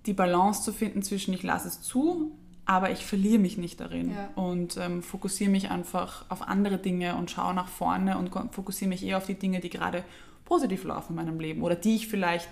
die 0.05 0.13
Balance 0.13 0.63
zu 0.63 0.74
finden 0.74 1.03
zwischen 1.03 1.34
ich 1.34 1.43
lasse 1.43 1.67
es 1.67 1.81
zu, 1.81 2.31
aber 2.65 2.91
ich 2.91 3.05
verliere 3.05 3.39
mich 3.39 3.58
nicht 3.58 3.79
darin 3.79 4.12
ja. 4.12 4.29
und 4.36 4.77
ähm, 4.77 5.03
fokussiere 5.03 5.51
mich 5.51 5.70
einfach 5.70 6.25
auf 6.29 6.48
andere 6.48 6.77
Dinge 6.77 7.15
und 7.15 7.29
schaue 7.29 7.53
nach 7.53 7.67
vorne 7.67 8.17
und 8.17 8.31
fokussiere 8.53 8.89
mich 8.89 9.03
eher 9.03 9.17
auf 9.17 9.25
die 9.25 9.36
Dinge, 9.36 9.60
die 9.60 9.70
gerade 9.70 10.03
positiv 10.46 10.84
laufen 10.84 11.12
in 11.12 11.15
meinem 11.15 11.39
Leben 11.39 11.62
oder 11.62 11.75
die 11.75 11.96
ich 11.96 12.08
vielleicht 12.08 12.50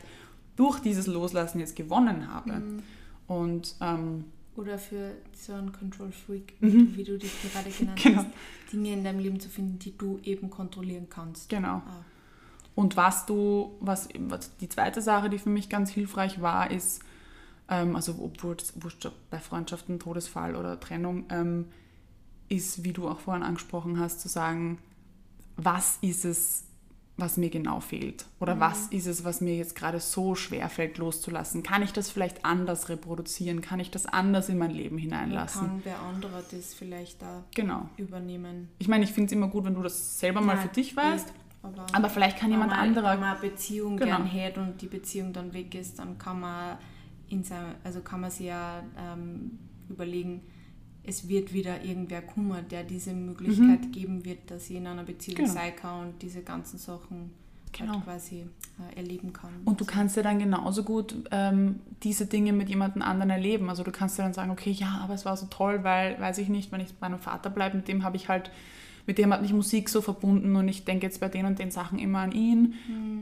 durch 0.60 0.80
dieses 0.80 1.08
Loslassen 1.08 1.60
jetzt 1.60 1.78
gewonnen 1.78 2.32
habe. 2.32 2.51
Mhm. 2.51 2.84
Und, 3.28 3.75
ähm, 3.80 4.25
Oder 4.58 4.78
für 4.78 5.13
so 5.34 5.54
einen 5.54 5.72
Control 5.72 6.12
Freak, 6.12 6.54
mhm. 6.60 6.98
wie 6.98 7.06
du 7.06 7.18
dich 7.18 7.32
gerade 7.42 7.70
genannt 7.78 8.04
genau. 8.04 8.18
hast, 8.18 8.28
Dinge 8.74 8.92
in 8.92 9.06
deinem 9.06 9.20
Leben 9.20 9.39
zu 9.39 9.48
finden, 9.48 9.80
die 9.80 9.98
du 9.98 10.20
eben 10.24 10.50
kontrollieren 10.50 11.08
kannst. 11.10 11.48
Genau. 11.48 11.75
Ah. 11.75 12.04
Und 12.75 12.98
was 12.98 13.25
du, 13.25 13.78
was, 13.80 14.10
was 14.18 14.56
die 14.58 14.68
zweite 14.68 15.01
Sache, 15.01 15.30
die 15.30 15.38
für 15.38 15.50
mich 15.50 15.70
ganz 15.70 15.92
hilfreich 15.92 16.42
war, 16.42 16.72
ist, 16.72 17.01
ähm, 17.70 17.96
also 17.96 18.16
obwohl 18.22 18.58
bei 19.30 19.39
Freundschaften, 19.39 19.98
Todesfall 19.98 20.58
oder 20.58 20.78
Trennung, 20.78 21.24
ähm, 21.30 21.68
ist, 22.50 22.84
wie 22.84 22.92
du 22.92 23.08
auch 23.08 23.20
vorhin 23.20 23.44
angesprochen 23.44 23.98
hast, 23.98 24.20
zu 24.20 24.28
sagen, 24.28 24.80
was 25.56 26.00
ist 26.01 26.25
es, 26.25 26.66
was 27.21 27.38
mir 27.38 27.49
genau 27.49 27.79
fehlt? 27.79 28.25
Oder 28.39 28.55
Mhm. 28.55 28.59
was 28.59 28.88
ist 28.88 29.05
es, 29.07 29.23
was 29.23 29.41
mir 29.41 29.55
jetzt 29.55 29.75
gerade 29.75 29.99
so 29.99 30.35
schwer 30.35 30.69
fällt 30.69 30.97
loszulassen? 30.97 31.63
Kann 31.63 31.81
ich 31.83 31.91
das 31.93 32.09
vielleicht 32.09 32.45
anders 32.45 32.89
reproduzieren? 32.89 33.61
Kann 33.61 33.79
ich 33.79 33.91
das 33.91 34.05
anders 34.05 34.49
in 34.49 34.57
mein 34.57 34.71
Leben 34.71 34.97
hineinlassen? 34.97 35.61
kann 35.67 35.81
wer 35.83 35.99
anderer 35.99 36.41
das 36.51 36.73
vielleicht 36.73 37.21
da 37.21 37.43
Genau. 37.55 37.89
übernehmen? 37.97 38.69
Ich 38.79 38.88
meine, 38.88 39.03
ich 39.03 39.11
finde 39.11 39.27
es 39.27 39.31
immer 39.33 39.47
gut, 39.47 39.65
wenn 39.65 39.75
du 39.75 39.81
das 39.81 40.19
selber 40.19 40.41
mal 40.41 40.55
Nein, 40.55 40.67
für 40.67 40.73
dich 40.73 40.95
weißt. 40.95 41.33
Aber, 41.61 41.85
Aber 41.91 42.09
vielleicht 42.09 42.38
kann 42.38 42.51
jemand 42.51 42.71
man, 42.71 42.79
anderer 42.79 43.11
Wenn 43.13 43.19
man 43.19 43.38
eine 43.38 43.49
Beziehung 43.49 43.97
Genau. 43.97 44.17
gern 44.17 44.25
hätte 44.25 44.61
und 44.61 44.81
die 44.81 44.88
Beziehung 44.88 45.33
dann 45.33 45.53
weg 45.53 45.75
ist, 45.75 45.99
dann 45.99 46.17
kann 46.17 46.39
man 46.39 46.77
in 47.27 47.43
sein, 47.43 47.75
also 47.83 47.99
kann 47.99 48.21
man 48.21 48.31
sich 48.31 48.45
ja 48.47 48.81
ähm, 48.97 49.59
überlegen, 49.89 50.41
es 51.10 51.28
wird 51.28 51.54
wieder 51.54 51.84
irgendwer 51.84 52.22
kommen, 52.22 52.63
der 52.70 52.84
diese 52.84 53.13
Möglichkeit 53.13 53.92
geben 53.92 54.24
wird, 54.25 54.51
dass 54.51 54.70
ich 54.70 54.75
in 54.78 54.86
einer 54.88 55.04
Beziehung 55.04 55.39
Mhm. 55.39 55.44
Genau. 55.46 55.54
sein 55.54 55.75
kann 55.75 56.08
und 56.08 56.22
diese 56.22 56.42
ganzen 56.44 56.78
Sachen 56.78 57.32
Genau. 57.72 57.94
halt 57.94 58.04
quasi 58.04 58.46
äh, 58.80 58.96
erleben 58.98 59.32
kann. 59.34 59.50
Und 59.66 59.80
du 59.82 59.86
kannst 59.86 60.16
ja 60.18 60.24
dann 60.24 60.39
genauso 60.39 60.84
gut 60.84 61.16
ähm, 61.32 61.80
diese 62.04 62.25
Dinge 62.25 62.51
mit 62.54 62.68
jemandem 62.70 63.01
anderen 63.04 63.30
erleben. 63.30 63.70
Also 63.70 63.84
du 63.84 63.92
kannst 63.92 64.18
ja 64.18 64.24
dann 64.24 64.34
sagen, 64.34 64.50
okay, 64.51 64.72
ja, 64.72 65.00
aber 65.04 65.13
es 65.13 65.24
war 65.25 65.36
so 65.38 65.46
toll, 65.48 65.84
weil, 65.84 66.20
weiß 66.20 66.38
ich 66.39 66.50
nicht, 66.50 66.72
wenn 66.72 66.82
ich 66.82 66.94
bei 66.96 67.10
meinem 67.10 67.20
Vater 67.20 67.50
bleibe, 67.50 67.78
mit 67.78 67.88
dem 67.88 68.04
habe 68.04 68.16
ich 68.18 68.28
halt, 68.30 68.50
mit 69.10 69.18
dem 69.18 69.34
hat 69.34 69.42
mich 69.42 69.54
Musik 69.54 69.89
so 69.89 70.04
verbunden 70.04 70.56
und 70.56 70.68
ich 70.68 70.86
denke 70.86 71.08
jetzt 71.08 71.20
bei 71.20 71.30
den 71.30 71.48
und 71.48 71.58
den 71.58 71.72
Sachen 71.72 71.98
immer 71.98 72.20
an 72.20 72.32
ihn. 72.32 72.75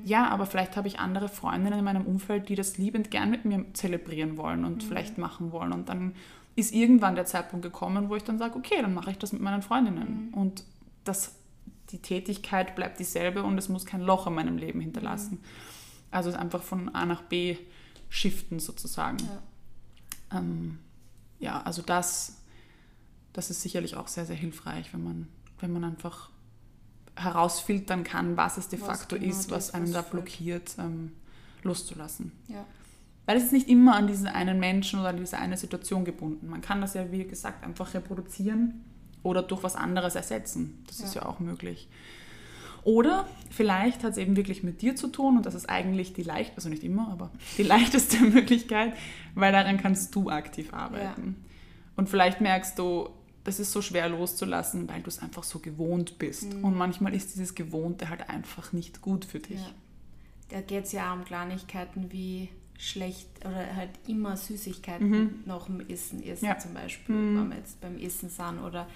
Ja, 0.03 0.27
aber 0.27 0.45
vielleicht 0.45 0.75
habe 0.75 0.89
ich 0.89 0.99
andere 0.99 1.29
Freundinnen 1.29 1.79
in 1.79 1.85
meinem 1.85 2.05
Umfeld, 2.05 2.49
die 2.49 2.55
das 2.55 2.77
liebend 2.77 3.09
gern 3.09 3.31
mit 3.31 3.45
mir 3.45 3.63
zelebrieren 3.71 4.35
wollen 4.35 4.65
und 4.65 4.83
vielleicht 4.83 5.17
machen 5.17 5.53
wollen. 5.53 5.71
Und 5.71 5.87
dann 5.87 6.11
ist 6.57 6.73
irgendwann 6.73 7.15
der 7.15 7.23
Zeitpunkt 7.23 7.63
gekommen, 7.63 8.09
wo 8.09 8.17
ich 8.17 8.23
dann 8.25 8.37
sage, 8.37 8.57
okay, 8.57 8.81
dann 8.81 8.93
mache 8.93 9.11
ich 9.11 9.17
das 9.17 9.31
mit 9.31 9.41
meinen 9.41 9.61
Freundinnen. 9.61 10.33
Und 10.33 10.65
das, 11.05 11.35
die 11.91 11.99
Tätigkeit 11.99 12.75
bleibt 12.75 12.99
dieselbe 12.99 13.43
und 13.43 13.57
es 13.57 13.69
muss 13.69 13.85
kein 13.85 14.01
Loch 14.01 14.27
in 14.27 14.33
meinem 14.33 14.57
Leben 14.57 14.81
hinterlassen. 14.81 15.39
Also 16.11 16.29
es 16.29 16.35
einfach 16.35 16.63
von 16.63 16.93
A 16.93 17.05
nach 17.05 17.21
B 17.21 17.55
shiften 18.09 18.59
sozusagen. 18.59 19.19
Ja. 19.19 20.39
Ähm, 20.39 20.79
ja, 21.39 21.61
also 21.61 21.81
das, 21.81 22.41
das 23.31 23.49
ist 23.49 23.61
sicherlich 23.61 23.95
auch 23.95 24.09
sehr, 24.09 24.25
sehr 24.25 24.35
hilfreich, 24.35 24.91
wenn 24.91 25.05
man, 25.05 25.27
wenn 25.59 25.73
man 25.73 25.83
einfach 25.83 26.29
herausfiltern 27.15 28.03
kann, 28.03 28.37
was 28.37 28.57
es 28.57 28.67
de 28.67 28.79
Was 28.81 28.87
facto 28.87 29.15
genau 29.17 29.29
ist, 29.29 29.49
was 29.51 29.73
einen 29.73 29.85
was 29.85 29.93
da 29.93 30.01
blockiert, 30.03 30.75
ähm, 30.79 31.11
loszulassen. 31.63 32.31
ja. 32.47 32.63
Weil 33.25 33.35
es 33.37 33.43
ist 33.43 33.51
nicht 33.51 33.67
immer 33.67 33.93
an 33.97 34.07
diesen 34.07 34.27
einen 34.27 34.57
Menschen 34.57 35.01
oder 35.01 35.09
an 35.09 35.17
diese 35.17 35.37
eine 35.37 35.57
Situation 35.57 36.05
gebunden. 36.05 36.47
Man 36.47 36.61
kann 36.61 36.79
das 36.79 36.93
ja, 36.93 37.11
wie 37.11 37.25
gesagt, 37.25 37.61
einfach 37.65 37.93
reproduzieren 37.93 38.85
oder 39.21 39.43
durch 39.43 39.63
was 39.63 39.75
anderes 39.75 40.15
ersetzen. 40.15 40.81
Das 40.87 41.01
ist 41.01 41.13
Ja. 41.13 41.23
ja 41.23 41.27
auch 41.27 41.39
möglich. 41.41 41.89
Oder 42.85 43.27
vielleicht 43.49 44.05
hat 44.05 44.11
es 44.13 44.17
eben 44.17 44.37
wirklich 44.37 44.63
mit 44.63 44.81
dir 44.81 44.95
zu 44.95 45.07
tun 45.09 45.35
und 45.35 45.45
das 45.45 45.55
ist 45.55 45.67
eigentlich 45.69 46.13
die 46.13 46.23
leicht, 46.23 46.53
also 46.55 46.69
nicht 46.69 46.85
immer, 46.85 47.09
aber 47.11 47.29
die 47.57 47.63
leichteste 47.63 48.17
Möglichkeit, 48.23 48.93
weil 49.35 49.51
daran 49.51 49.75
kannst 49.77 50.15
du 50.15 50.29
aktiv 50.29 50.73
arbeiten. 50.73 51.35
Und 51.97 52.07
vielleicht 52.07 52.39
merkst 52.39 52.79
du, 52.79 53.09
das 53.47 53.59
ist 53.59 53.71
so 53.71 53.81
schwer 53.81 54.07
loszulassen, 54.09 54.87
weil 54.87 55.01
du 55.01 55.07
es 55.07 55.19
einfach 55.19 55.43
so 55.43 55.59
gewohnt 55.59 56.19
bist. 56.19 56.53
Und 56.61 56.75
manchmal 56.77 57.15
ist 57.15 57.33
dieses 57.33 57.55
Gewohnte 57.55 58.09
halt 58.09 58.29
einfach 58.29 58.73
nicht 58.73 59.01
gut 59.01 59.25
für 59.25 59.39
dich. 59.39 59.59
Ja. 59.59 59.71
Da 60.49 60.61
geht 60.61 60.85
es 60.85 60.91
ja 60.91 61.11
um 61.13 61.25
Kleinigkeiten 61.25 62.11
wie 62.11 62.49
schlecht 62.77 63.27
oder 63.43 63.75
halt 63.75 63.89
immer 64.07 64.37
Süßigkeiten 64.37 65.43
nach 65.45 65.65
dem 65.65 65.79
Essen 65.89 66.21
essen 66.23 66.45
Mhm. 66.45 66.47
Ja. 66.49 66.53
Mhm. 66.55 66.59
zum 66.59 66.73
Beispiel, 66.73 67.15
wenn 67.15 67.49
wir 67.49 67.57
jetzt 67.57 67.81
beim 67.81 67.97
Essen 67.97 68.29
sind 68.29 68.59
oder 68.59 68.87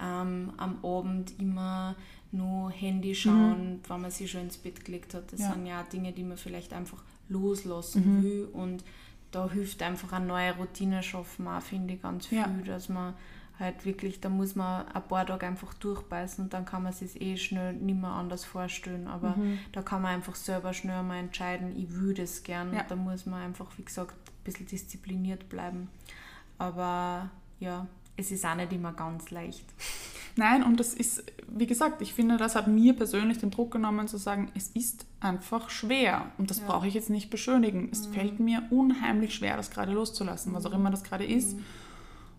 ähm, 0.00 0.52
am 0.56 0.84
Abend 0.84 1.32
immer 1.38 1.94
nur 2.32 2.70
Handy 2.70 3.14
schauen, 3.14 3.80
wenn 3.88 4.00
man 4.00 4.10
sich 4.10 4.30
schon 4.30 4.42
ins 4.42 4.56
Bett 4.58 4.84
gelegt 4.84 5.14
hat. 5.14 5.32
Das 5.32 5.40
Mhm. 5.40 5.44
Ja. 5.46 5.52
sind 5.54 5.66
ja 5.66 5.82
Dinge, 5.84 6.12
die 6.12 6.24
man 6.24 6.36
vielleicht 6.36 6.72
einfach 6.72 7.02
loslassen 7.28 8.18
Mhm. 8.18 8.22
will 8.22 8.48
und 8.52 8.84
da 9.30 9.48
hilft 9.50 9.82
einfach 9.82 10.12
eine 10.12 10.26
neue 10.26 10.56
Routine 10.56 11.02
schaffen, 11.02 11.46
auch, 11.48 11.60
finde 11.62 11.94
ich 11.94 12.02
ganz 12.02 12.26
viel, 12.26 12.38
Ja. 12.38 12.48
dass 12.66 12.88
man 12.88 13.14
halt 13.58 13.84
wirklich, 13.84 14.20
da 14.20 14.28
muss 14.28 14.54
man 14.54 14.86
ein 14.88 15.02
paar 15.08 15.26
Tage 15.26 15.46
einfach 15.46 15.74
durchbeißen 15.74 16.44
und 16.44 16.52
dann 16.52 16.64
kann 16.64 16.82
man 16.84 16.92
sich 16.92 17.20
eh 17.20 17.36
schnell 17.36 17.72
nicht 17.74 18.00
mehr 18.00 18.10
anders 18.10 18.44
vorstellen. 18.44 19.08
Aber 19.08 19.30
Mhm. 19.36 19.58
da 19.72 19.82
kann 19.82 20.02
man 20.02 20.14
einfach 20.14 20.36
selber 20.36 20.72
schnell 20.72 21.02
mal 21.02 21.16
entscheiden, 21.18 21.76
ich 21.76 21.92
will 21.92 22.14
das 22.14 22.42
gern. 22.44 22.72
Ja. 22.72 22.82
Und 22.82 22.90
da 22.90 22.96
muss 22.96 23.26
man 23.26 23.42
einfach, 23.42 23.66
wie 23.76 23.84
gesagt, 23.84 24.12
ein 24.12 24.44
bisschen 24.44 24.66
diszipliniert 24.66 25.48
bleiben. 25.48 25.88
Aber 26.58 27.30
ja, 27.60 27.86
es 28.16 28.30
ist 28.30 28.44
auch 28.44 28.54
nicht 28.54 28.72
immer 28.72 28.92
ganz 28.92 29.30
leicht. 29.30 29.64
Nein, 30.36 30.62
und 30.62 30.78
das 30.78 30.94
ist, 30.94 31.24
wie 31.48 31.66
gesagt, 31.66 32.00
ich 32.00 32.14
finde, 32.14 32.36
das 32.36 32.54
hat 32.54 32.68
mir 32.68 32.94
persönlich 32.94 33.38
den 33.38 33.50
Druck 33.50 33.72
genommen 33.72 34.06
zu 34.06 34.18
sagen, 34.18 34.52
es 34.54 34.68
ist 34.68 35.04
einfach 35.18 35.68
schwer. 35.68 36.26
Und 36.38 36.50
das 36.50 36.60
Ja. 36.60 36.66
brauche 36.66 36.86
ich 36.86 36.94
jetzt 36.94 37.10
nicht 37.10 37.28
beschönigen. 37.30 37.88
Es 37.90 38.06
fällt 38.06 38.38
mir 38.38 38.62
unheimlich 38.70 39.34
schwer, 39.34 39.56
das 39.56 39.70
gerade 39.72 39.90
loszulassen, 39.92 40.52
was 40.54 40.64
auch 40.64 40.72
immer 40.72 40.90
das 40.92 41.02
gerade 41.02 41.24
ist. 41.24 41.56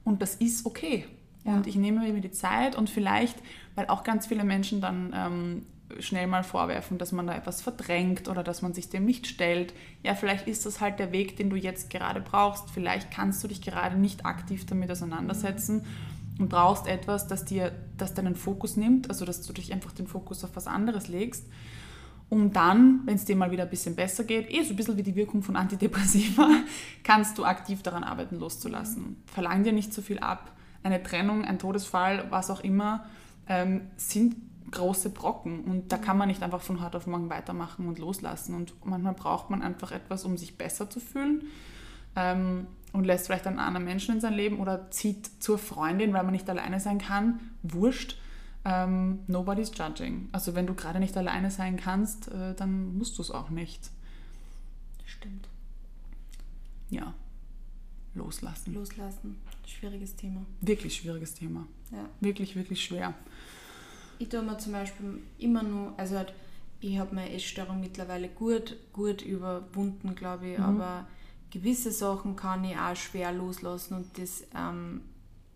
Und 0.10 0.24
das 0.24 0.34
ist 0.34 0.66
okay. 0.66 1.06
Ja. 1.46 1.54
Und 1.54 1.68
ich 1.68 1.76
nehme 1.76 2.00
mir 2.00 2.20
die 2.20 2.32
Zeit 2.32 2.76
und 2.76 2.90
vielleicht, 2.90 3.38
weil 3.76 3.86
auch 3.88 4.04
ganz 4.04 4.26
viele 4.26 4.44
Menschen 4.44 4.82
dann 4.82 5.14
ähm, 5.16 5.66
schnell 6.00 6.26
mal 6.26 6.44
vorwerfen, 6.44 6.98
dass 6.98 7.12
man 7.12 7.28
da 7.28 7.36
etwas 7.36 7.62
verdrängt 7.62 8.28
oder 8.28 8.44
dass 8.44 8.64
man 8.64 8.74
sich 8.74 8.90
dem 8.90 9.06
nicht 9.06 9.28
stellt. 9.28 9.72
Ja, 10.02 10.16
vielleicht 10.16 10.48
ist 10.48 10.66
das 10.66 10.82
halt 10.82 10.98
der 10.98 11.12
Weg, 11.12 11.38
den 11.38 11.52
du 11.52 11.56
jetzt 11.56 11.92
gerade 11.92 12.22
brauchst. 12.22 12.72
Vielleicht 12.72 13.12
kannst 13.12 13.44
du 13.44 13.48
dich 13.48 13.62
gerade 13.62 14.00
nicht 14.00 14.26
aktiv 14.26 14.66
damit 14.66 14.90
auseinandersetzen 14.90 15.86
und 16.40 16.50
brauchst 16.50 16.88
etwas, 16.88 17.28
das 17.28 17.46
dir, 17.46 17.72
das 17.98 18.16
deinen 18.16 18.36
Fokus 18.36 18.78
nimmt, 18.78 19.10
also 19.10 19.26
dass 19.26 19.44
du 19.44 19.54
dich 19.54 19.72
einfach 19.74 19.92
den 19.92 20.08
Fokus 20.08 20.44
auf 20.44 20.56
was 20.56 20.66
anderes 20.66 21.08
legst 21.08 21.46
um 22.30 22.54
dann, 22.54 23.02
wenn 23.06 23.16
es 23.16 23.26
dir 23.26 23.36
mal 23.36 23.52
wieder 23.52 23.64
ein 23.64 23.70
bisschen 23.70 23.96
besser 23.96 24.24
geht, 24.24 24.52
eh 24.52 24.64
so 24.64 24.74
ein 24.74 24.76
bisschen 24.76 24.98
wie 24.98 25.04
die 25.04 25.16
Wirkung 25.16 25.42
von 25.42 25.56
Antidepressiva, 25.56 26.48
kannst 27.04 27.38
du 27.38 27.44
aktiv 27.44 27.82
daran 27.82 28.04
arbeiten, 28.04 28.40
loszulassen. 28.40 29.24
Verlang 29.26 29.64
dir 29.64 29.74
nicht 29.74 29.94
so 29.94 30.02
viel 30.02 30.20
ab. 30.20 30.52
Eine 30.84 31.02
Trennung, 31.02 31.44
ein 31.44 31.60
Todesfall, 31.60 32.28
was 32.30 32.52
auch 32.52 32.62
immer, 32.62 33.06
ähm, 33.48 33.82
sind 33.98 34.36
große 34.72 35.10
Brocken 35.10 35.64
und 35.64 35.92
da 35.92 35.98
kann 35.98 36.18
man 36.18 36.28
nicht 36.28 36.44
einfach 36.44 36.62
von 36.62 36.84
heute 36.84 36.98
auf 36.98 37.08
morgen 37.08 37.30
weitermachen 37.30 37.88
und 37.88 37.98
loslassen. 37.98 38.54
Und 38.54 38.74
manchmal 38.86 39.14
braucht 39.14 39.50
man 39.50 39.64
einfach 39.64 39.92
etwas, 39.92 40.26
um 40.26 40.38
sich 40.38 40.58
besser 40.58 40.90
zu 40.90 41.00
fühlen 41.00 41.46
ähm, 42.16 42.68
und 42.94 43.06
lässt 43.06 43.26
vielleicht 43.26 43.48
einen 43.48 43.58
anderen 43.58 43.86
Menschen 43.86 44.16
in 44.16 44.22
sein 44.22 44.34
Leben 44.34 44.60
oder 44.60 44.92
zieht 44.92 45.42
zur 45.42 45.58
Freundin, 45.58 46.14
weil 46.14 46.24
man 46.24 46.34
nicht 46.34 46.50
alleine 46.50 46.80
sein 46.80 47.00
kann. 47.00 47.40
Wurscht. 47.64 48.18
Ähm, 48.66 49.20
nobody's 49.28 49.72
judging. 49.76 50.30
Also 50.32 50.54
wenn 50.56 50.68
du 50.68 50.74
gerade 50.74 51.00
nicht 51.00 51.16
alleine 51.16 51.50
sein 51.50 51.78
kannst, 51.78 52.28
äh, 52.30 52.54
dann 52.56 52.98
musst 52.98 53.18
du 53.18 53.22
es 53.22 53.32
auch 53.32 53.50
nicht. 53.50 53.90
Stimmt. 55.06 55.48
Ja, 56.90 57.14
loslassen. 58.14 58.74
Loslassen. 58.74 59.38
Schwieriges 59.66 60.16
Thema. 60.16 60.46
Wirklich 60.62 60.96
schwieriges 60.96 61.36
Thema. 61.36 61.68
Ja. 61.92 62.10
Wirklich, 62.20 62.56
wirklich 62.56 62.84
schwer. 62.84 63.14
Ich 64.18 64.30
tue 64.30 64.42
mir 64.42 64.58
zum 64.58 64.74
Beispiel 64.74 65.22
immer 65.38 65.64
nur, 65.64 65.94
also 65.98 66.18
halt, 66.18 66.34
ich 66.82 67.00
habe 67.00 67.16
meine 67.16 67.32
Essstörung 67.34 67.80
mittlerweile 67.80 68.28
gut, 68.28 68.76
gut 68.92 69.22
überwunden, 69.22 70.16
glaube 70.16 70.50
ich, 70.50 70.60
aber 70.60 71.08
gewisse 71.52 71.92
Sachen 71.92 72.36
kann 72.36 72.64
ich 72.64 72.78
auch 72.78 72.96
schwer 72.96 73.32
loslassen 73.32 73.96
und 73.96 74.18
das 74.18 74.44
ähm, 74.56 75.02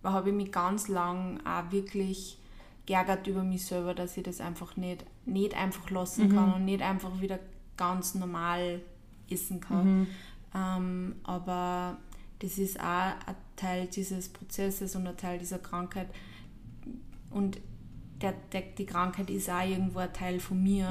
habe 0.04 0.30
ich 0.30 0.36
mich 0.36 0.52
ganz 0.52 0.88
lang 0.88 1.40
auch 1.46 1.72
wirklich 1.72 2.38
geärgert 2.86 3.28
über 3.28 3.44
mich 3.44 3.66
selber, 3.66 3.94
dass 3.94 4.18
ich 4.18 4.24
das 4.24 4.42
einfach 4.42 4.76
nicht, 4.76 5.06
nicht 5.26 5.56
einfach 5.56 5.90
lassen 5.90 6.30
kann 6.36 6.54
und 6.54 6.66
nicht 6.66 6.82
einfach 6.82 7.22
wieder 7.22 7.40
ganz 7.78 8.16
normal 8.16 8.82
essen 9.30 9.60
kann. 9.62 10.08
Ähm, 10.56 11.16
aber 11.24 11.98
das 12.40 12.58
ist 12.58 12.80
auch 12.80 12.84
ein 12.84 13.36
Teil 13.56 13.88
dieses 13.88 14.30
Prozesses 14.30 14.96
und 14.96 15.08
ein 15.08 15.18
Teil 15.18 15.40
dieser 15.40 15.60
Krankheit. 15.60 16.08
Und 17.32 17.60
der, 18.22 18.34
der, 18.52 18.62
die 18.62 18.86
Krankheit 18.86 19.30
ist 19.30 19.50
auch 19.50 19.68
irgendwo 19.68 20.00
ein 20.00 20.14
Teil 20.14 20.40
von 20.40 20.62
mir. 20.62 20.90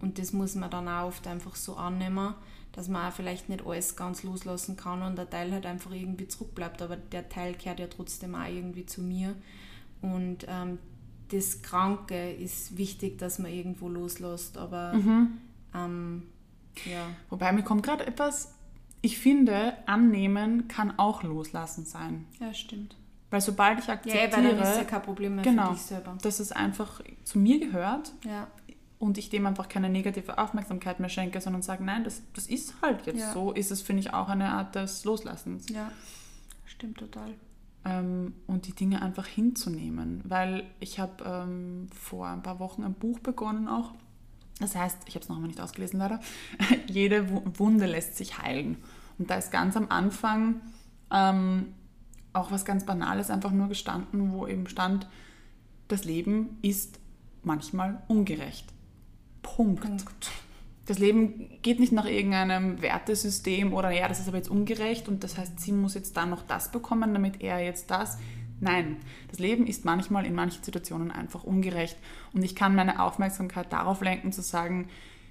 Und 0.00 0.18
das 0.18 0.32
muss 0.32 0.54
man 0.54 0.70
dann 0.70 0.88
auch 0.88 1.06
oft 1.06 1.26
einfach 1.26 1.54
so 1.54 1.76
annehmen, 1.76 2.34
dass 2.72 2.88
man 2.88 3.08
auch 3.08 3.14
vielleicht 3.14 3.48
nicht 3.48 3.66
alles 3.66 3.96
ganz 3.96 4.22
loslassen 4.22 4.76
kann 4.76 5.02
und 5.02 5.16
der 5.16 5.30
Teil 5.30 5.52
halt 5.52 5.66
einfach 5.66 5.92
irgendwie 5.92 6.28
zurückbleibt. 6.28 6.82
Aber 6.82 6.96
der 6.96 7.28
Teil 7.28 7.54
gehört 7.54 7.80
ja 7.80 7.86
trotzdem 7.86 8.34
auch 8.34 8.48
irgendwie 8.48 8.86
zu 8.86 9.02
mir. 9.02 9.34
Und 10.02 10.46
ähm, 10.48 10.78
das 11.30 11.62
Kranke 11.62 12.32
ist 12.32 12.76
wichtig, 12.76 13.18
dass 13.18 13.38
man 13.38 13.50
irgendwo 13.52 13.88
loslässt. 13.88 14.56
Aber 14.58 14.92
ähm, 15.74 16.22
ja. 16.84 17.06
Wobei 17.30 17.52
mir 17.52 17.62
kommt 17.62 17.82
gerade 17.82 18.06
etwas, 18.06 18.52
ich 19.02 19.18
finde, 19.18 19.74
annehmen 19.86 20.68
kann 20.68 20.98
auch 20.98 21.22
loslassen 21.22 21.84
sein. 21.84 22.26
ja, 22.40 22.52
stimmt. 22.54 22.96
Weil 23.30 23.40
sobald 23.40 23.80
ich 23.80 23.86
Ja, 23.88 23.94
akzeptiere, 23.94 24.32
weil 24.32 24.54
dann 24.54 24.58
ist 24.70 24.76
ja 24.78 24.84
kein 24.84 25.02
Problem 25.02 25.34
mehr 25.34 25.44
genau, 25.44 25.66
für 25.68 25.72
dich 25.74 25.82
selber. 25.82 26.16
dass 26.22 26.38
es 26.38 26.52
einfach 26.52 27.00
zu 27.24 27.38
mir 27.40 27.58
gehört 27.58 28.12
Ja, 28.24 28.46
und 29.00 29.18
ich 29.18 29.30
dem 29.30 29.46
einfach 29.46 29.68
keine 29.68 29.88
negative 29.90 30.38
Aufmerksamkeit 30.38 31.00
mehr 31.00 31.08
schenke, 31.08 31.40
sondern 31.40 31.60
sage, 31.62 31.82
nein, 31.84 32.04
das, 32.04 32.22
das 32.34 32.46
ist 32.46 32.74
halt 32.82 33.04
jetzt 33.06 33.18
Ja. 33.18 33.32
so, 33.32 33.50
ist 33.52 33.72
es, 33.72 33.82
finde 33.82 34.00
ich, 34.00 34.14
auch 34.14 34.28
eine 34.28 34.50
Art 34.52 34.76
des 34.76 35.04
Loslassens. 35.04 35.68
ja, 35.70 35.90
stimmt 36.66 36.98
total. 36.98 37.34
Ähm, 37.86 38.34
und 38.46 38.66
die 38.66 38.74
Dinge 38.74 39.00
einfach 39.00 39.26
hinzunehmen. 39.26 40.20
Weil 40.24 40.64
ich 40.80 40.98
habe 40.98 41.24
ähm, 41.24 41.86
vor 41.94 42.26
ein 42.26 42.42
paar 42.42 42.58
Wochen 42.58 42.82
ein 42.82 42.94
Buch 42.94 43.20
begonnen 43.20 43.68
auch 43.68 43.94
Das 44.58 44.74
heißt, 44.74 44.98
ich 45.06 45.14
habe 45.14 45.22
es 45.22 45.28
noch 45.28 45.36
einmal 45.36 45.48
nicht 45.48 45.60
ausgelesen 45.60 45.98
leider, 45.98 46.20
jede 46.88 47.58
Wunde 47.58 47.86
lässt 47.86 48.16
sich 48.16 48.38
heilen. 48.38 48.78
Und 49.18 49.30
da 49.30 49.36
ist 49.36 49.50
ganz 49.50 49.76
am 49.76 49.86
Anfang 49.88 50.60
ähm, 51.10 51.74
auch 52.32 52.50
was 52.50 52.64
ganz 52.64 52.84
Banales 52.84 53.30
einfach 53.30 53.52
nur 53.52 53.68
gestanden, 53.68 54.32
wo 54.32 54.46
eben 54.46 54.66
stand, 54.66 55.08
das 55.88 56.04
Leben 56.04 56.58
ist 56.62 56.98
manchmal 57.42 58.02
ungerecht. 58.08 58.66
Punkt. 59.42 59.82
Punkt. 59.82 60.30
Das 60.86 61.00
Leben 61.00 61.50
geht 61.62 61.80
nicht 61.80 61.92
nach 61.92 62.06
irgendeinem 62.06 62.80
Wertesystem 62.80 63.74
oder 63.74 63.90
ja, 63.90 64.06
das 64.06 64.20
ist 64.20 64.28
aber 64.28 64.36
jetzt 64.36 64.48
ungerecht 64.48 65.08
und 65.08 65.24
das 65.24 65.36
heißt, 65.36 65.58
sie 65.58 65.72
muss 65.72 65.94
jetzt 65.94 66.16
da 66.16 66.26
noch 66.26 66.42
das 66.42 66.70
bekommen, 66.70 67.12
damit 67.12 67.42
er 67.42 67.58
jetzt 67.58 67.90
das. 67.90 68.18
Nein, 68.60 68.96
das 69.28 69.40
Leben 69.40 69.66
ist 69.66 69.84
manchmal 69.84 70.24
in 70.24 70.34
manchen 70.34 70.62
Situationen 70.62 71.10
einfach 71.10 71.42
ungerecht 71.42 71.98
und 72.32 72.44
ich 72.44 72.54
kann 72.54 72.76
meine 72.76 73.02
Aufmerksamkeit 73.02 73.72
darauf 73.72 74.00
lenken, 74.00 74.32
zu 74.32 74.42
sagen, 74.42 74.88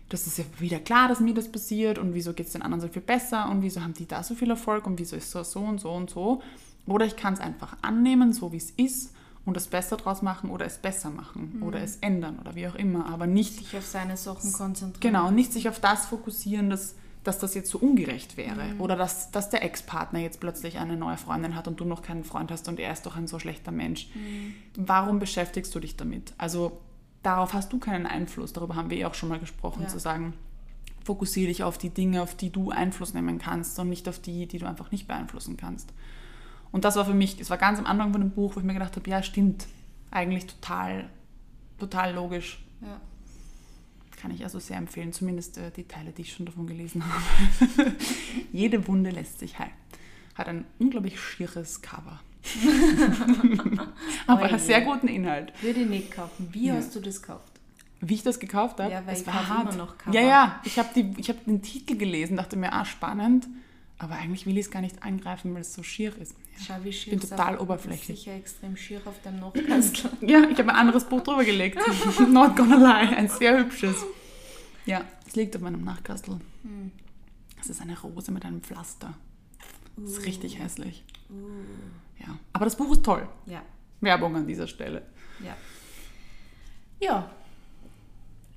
das 0.10 0.28
ist 0.28 0.38
ja 0.38 0.44
wieder 0.60 0.80
klar, 0.80 1.08
dass 1.08 1.22
mir 1.22 1.34
das 1.34 1.52
passiert 1.52 1.98
und 1.98 2.14
wieso 2.14 2.34
geht 2.34 2.48
es 2.48 2.54
den 2.54 2.62
anderen 2.62 2.82
so 2.82 2.88
viel 2.90 3.02
besser 3.02 3.50
und 3.50 3.64
wieso 3.64 3.82
haben 3.82 3.94
die 3.94 4.08
da 4.08 4.24
so 4.24 4.36
viel 4.36 4.50
Erfolg 4.50 4.86
und 4.86 5.00
wieso 5.00 5.16
ist 5.16 5.32
so 5.32 5.42
so 5.44 5.62
und 5.62 5.80
so 5.80 5.92
und 5.92 6.10
so. 6.10 6.42
Oder 6.86 7.06
ich 7.06 7.16
kann 7.16 7.34
es 7.34 7.40
einfach 7.40 7.78
annehmen, 7.82 8.34
so 8.34 8.52
wie 8.52 8.58
es 8.58 8.72
ist 8.72 9.15
und 9.46 9.56
das 9.56 9.68
Besser 9.68 9.98
draus 9.98 10.22
machen 10.22 10.50
oder 10.50 10.66
es 10.66 10.78
besser 10.78 11.10
machen 11.10 11.54
mhm. 11.58 11.64
oder 11.64 11.82
es 11.82 11.98
ändern 11.98 12.40
oder 12.40 12.56
wie 12.56 12.68
auch 12.68 12.76
immer, 12.76 13.08
aber 13.08 13.28
nicht 13.28 13.58
sich 13.58 13.78
auf 13.78 13.86
seine 13.86 14.18
Sachen 14.18 14.52
konzentrieren. 14.52 15.02
Genau, 15.02 15.32
nicht 15.32 15.54
sich 15.54 15.70
auf 15.70 15.80
das 15.80 16.08
fokussieren, 16.08 16.70
dass, 16.70 16.96
dass 17.24 17.38
das 17.38 17.54
jetzt 17.54 17.70
so 17.70 17.78
ungerecht 17.78 18.38
wäre 18.38 18.74
mhm. 18.74 18.82
oder 18.82 18.96
dass, 18.96 19.32
dass 19.32 19.50
der 19.50 19.64
Ex-Partner 19.64 20.20
jetzt 20.20 20.40
plötzlich 20.40 20.80
eine 20.80 20.98
neue 20.98 21.18
Freundin 21.18 21.56
hat 21.56 21.68
und 21.68 21.80
du 21.80 21.86
noch 21.86 22.02
keinen 22.02 22.24
Freund 22.24 22.52
hast 22.52 22.68
und 22.68 22.80
er 22.80 22.92
ist 22.92 23.06
doch 23.06 23.16
ein 23.16 23.28
so 23.28 23.38
schlechter 23.38 23.72
Mensch. 23.72 24.10
Mhm. 24.16 24.56
Warum 24.78 25.20
beschäftigst 25.20 25.74
du 25.76 25.80
dich 25.80 25.96
damit? 25.96 26.34
Also 26.38 26.82
darauf 27.22 27.54
hast 27.54 27.72
du 27.72 27.80
keinen 27.80 28.08
Einfluss. 28.08 28.54
Darüber 28.54 28.76
haben 28.76 28.90
wir 28.90 28.98
ja 28.98 29.08
auch 29.08 29.16
schon 29.16 29.30
mal 29.30 29.40
gesprochen, 29.40 29.84
ja. 29.84 29.88
zu 29.88 30.00
sagen, 30.00 30.34
fokussiere 31.04 31.50
dich 31.50 31.64
auf 31.64 31.78
die 31.78 31.92
Dinge, 31.92 32.24
auf 32.24 32.34
die 32.34 32.50
du 32.50 32.72
Einfluss 32.72 33.14
nehmen 33.14 33.38
kannst 33.38 33.78
und 33.78 33.90
nicht 33.90 34.10
auf 34.10 34.18
die, 34.18 34.48
die 34.48 34.58
du 34.58 34.66
einfach 34.66 34.92
nicht 34.92 35.08
beeinflussen 35.08 35.56
kannst. 35.56 35.94
Und 36.76 36.84
das 36.84 36.98
war 36.98 37.06
für 37.06 37.14
mich, 37.14 37.40
es 37.40 37.50
war 37.50 37.58
ganz 37.58 37.80
am 37.80 37.86
Anfang 37.86 38.12
von 38.12 38.20
dem 38.20 38.32
Buch, 38.32 38.54
wo 38.54 38.60
ich 38.60 38.66
mir 38.66 38.74
gedacht 38.74 38.98
habe, 38.98 39.10
ja, 39.10 39.24
stimmt, 39.24 39.66
eigentlich 40.12 40.46
total, 40.46 41.10
total 41.80 42.14
logisch. 42.14 42.60
Ja. 42.82 43.00
Kann 44.18 44.32
ich 44.32 44.44
also 44.44 44.60
sehr 44.60 44.76
empfehlen, 44.76 45.14
zumindest 45.14 45.58
äh, 45.58 45.72
die 45.72 45.88
Teile, 45.88 46.12
die 46.12 46.24
ich 46.24 46.34
schon 46.34 46.46
davon 46.46 46.68
gelesen 46.68 47.02
habe. 47.78 47.96
Jede 48.52 48.90
Wunde 48.90 49.12
lässt 49.12 49.40
sich 49.40 49.58
heilen. 49.58 49.72
Hat 50.34 50.50
ein 50.50 50.66
unglaublich 50.78 51.18
schieres 51.18 51.82
Cover. 51.82 52.20
Aber 54.28 54.42
einen 54.42 54.60
sehr 54.60 54.82
guten 54.82 55.08
Inhalt. 55.08 55.54
Würde 55.64 55.80
ich 55.80 55.88
nicht 55.88 56.12
kaufen. 56.12 56.50
Wie 56.52 56.68
ja. 56.68 56.74
hast 56.74 56.94
du 56.94 57.00
das 57.00 57.22
gekauft? 57.22 57.54
Wie 58.02 58.16
ich 58.16 58.24
das 58.24 58.38
gekauft 58.38 58.82
habe? 58.82 58.92
Ja, 58.92 59.02
weil 59.06 59.14
es 59.14 59.22
ich 59.22 59.28
war 59.28 59.48
hart. 59.48 59.62
immer 59.62 59.78
noch 59.78 59.98
Cover. 59.98 60.14
Ja, 60.14 60.22
ja. 60.22 60.62
Ich 60.66 60.78
habe 60.78 60.90
hab 61.00 61.46
den 61.46 61.62
Titel 61.62 61.96
gelesen, 61.96 62.36
dachte 62.36 62.58
mir, 62.58 62.74
ah, 62.74 62.84
spannend. 62.84 63.48
Aber 63.98 64.16
eigentlich 64.16 64.46
will 64.46 64.58
ich 64.58 64.66
es 64.66 64.72
gar 64.72 64.82
nicht 64.82 65.04
angreifen, 65.04 65.54
weil 65.54 65.62
es 65.62 65.74
so 65.74 65.82
schier 65.82 66.16
ist. 66.18 66.36
Schau, 66.66 66.76
wie 66.84 66.92
schier 66.92 67.14
ich 67.14 67.20
bin 67.20 67.30
total 67.30 67.58
oberflächlich. 67.58 68.20
Sicher 68.20 68.36
extrem 68.36 68.76
schier 68.76 69.02
auf 69.06 69.22
dem 69.22 69.40
Nordkastel. 69.40 70.12
ja, 70.22 70.44
ich 70.50 70.58
habe 70.58 70.70
ein 70.70 70.76
anderes 70.76 71.06
Buch 71.06 71.22
drüber 71.22 71.46
gelegt. 71.46 71.80
Not 72.30 72.56
gonna 72.56 72.76
lie, 72.76 73.16
ein 73.16 73.30
sehr 73.30 73.58
hübsches. 73.58 74.06
Ja, 74.86 75.04
es 75.26 75.36
liegt 75.36 75.56
auf 75.56 75.62
meinem 75.62 75.84
Nachkastel. 75.84 76.40
Hm. 76.64 76.92
Es 77.60 77.70
ist 77.70 77.82
eine 77.82 78.00
Rose 78.00 78.32
mit 78.32 78.46
einem 78.46 78.62
Pflaster. 78.62 79.14
Das 79.96 80.12
ist 80.12 80.20
uh. 80.20 80.24
richtig 80.24 80.60
hässlich. 80.60 81.04
Uh. 81.30 82.22
Ja, 82.22 82.38
aber 82.54 82.66
das 82.66 82.76
Buch 82.76 82.92
ist 82.92 83.04
toll. 83.04 83.28
Ja. 83.46 83.62
Werbung 84.02 84.36
an 84.36 84.46
dieser 84.46 84.68
Stelle. 84.68 85.04
Ja. 85.44 85.56
Ja. 87.00 87.30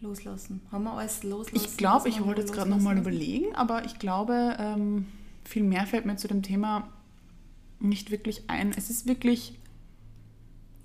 Loslassen. 0.00 0.60
Haben 0.70 0.84
wir 0.84 0.92
alles 0.92 1.22
loslassen? 1.22 1.56
Ich 1.56 1.76
glaube, 1.76 2.08
ich 2.08 2.24
wollte 2.24 2.42
jetzt 2.42 2.52
gerade 2.52 2.70
nochmal 2.70 2.98
überlegen, 2.98 3.54
aber 3.54 3.84
ich 3.84 3.98
glaube, 3.98 4.56
ähm, 4.58 5.06
viel 5.48 5.64
mehr 5.64 5.86
fällt 5.86 6.06
mir 6.06 6.16
zu 6.16 6.28
dem 6.28 6.42
Thema 6.42 6.88
nicht 7.80 8.10
wirklich 8.10 8.48
ein. 8.48 8.72
Es 8.76 8.90
ist 8.90 9.06
wirklich, 9.06 9.58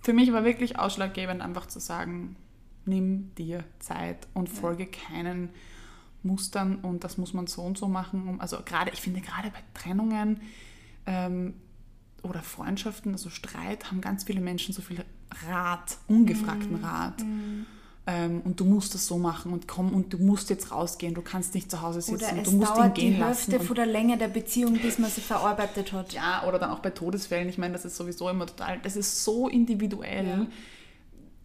für 0.01 0.13
mich 0.13 0.32
war 0.32 0.46
wirklich 0.46 0.79
ausschlaggebend, 0.79 1.41
einfach 1.41 1.67
zu 1.67 1.79
sagen, 1.79 2.36
nimm 2.86 3.34
dir 3.36 3.63
Zeit 3.79 4.27
und 4.34 4.50
folge 4.50 4.86
keinen 4.86 5.49
Mustern 6.21 6.78
und 6.78 7.04
das 7.04 7.17
muss 7.17 7.34
man 7.34 7.47
so 7.47 7.62
und 7.62 7.78
so 7.78 7.88
machen. 7.88 8.39
Also 8.39 8.58
gerade, 8.63 8.91
ich 8.91 9.02
finde 9.02 9.21
gerade 9.21 9.49
bei 9.49 9.60
Trennungen 9.73 10.41
ähm, 11.06 11.56
oder 12.21 12.41
Freundschaften, 12.41 13.12
also 13.12 13.30
Streit, 13.30 13.91
haben 13.91 13.99
ganz 13.99 14.23
viele 14.23 14.39
Menschen 14.39 14.73
so 14.73 14.82
viel 14.82 15.04
Rat, 15.47 15.97
ungefragten 16.08 16.78
mhm. 16.78 16.86
Rat. 16.86 17.21
Ähm, 17.21 17.65
und 18.06 18.60
du 18.60 18.66
musst 18.66 18.94
das 18.94 19.08
so 19.08 19.18
machen 19.18 19.54
und 19.54 19.66
komm 19.66 19.94
und 19.94 20.12
du 20.12 20.18
musst 20.18 20.50
jetzt 20.50 20.72
rausgehen, 20.72 21.13
du 21.13 21.22
kannst 21.22 21.54
nicht 21.54 21.72
zu 21.72 21.82
Hause 21.82 22.02
sitzen, 22.02 22.26
oder 22.26 22.42
es 22.42 22.50
du 22.50 22.58
musst 22.58 22.76
ihn 22.76 22.94
gehen 22.94 23.13
die 23.16 23.24
Hälfte 23.24 23.62
von 23.62 23.76
der 23.78 23.86
Länge 23.86 24.18
der 24.18 24.28
Beziehung, 24.28 24.74
bis 24.74 25.00
man 25.00 25.10
sie 25.10 25.22
verarbeitet 25.22 25.94
hat. 25.94 26.12
Ja, 26.12 26.44
oder 26.46 26.60
dann 26.60 26.72
auch 26.72 26.80
bei 26.80 26.89
Todesfällen, 26.89 27.48
ich 27.48 27.58
meine, 27.58 27.72
das 27.72 27.86
ist 27.86 27.96
sowieso 27.96 28.30
immer 28.30 28.46
total, 28.46 28.80
das 28.80 28.98
ist 28.98 29.24
so 29.24 29.48
individuell. 29.48 30.28
Ja. 30.28 30.48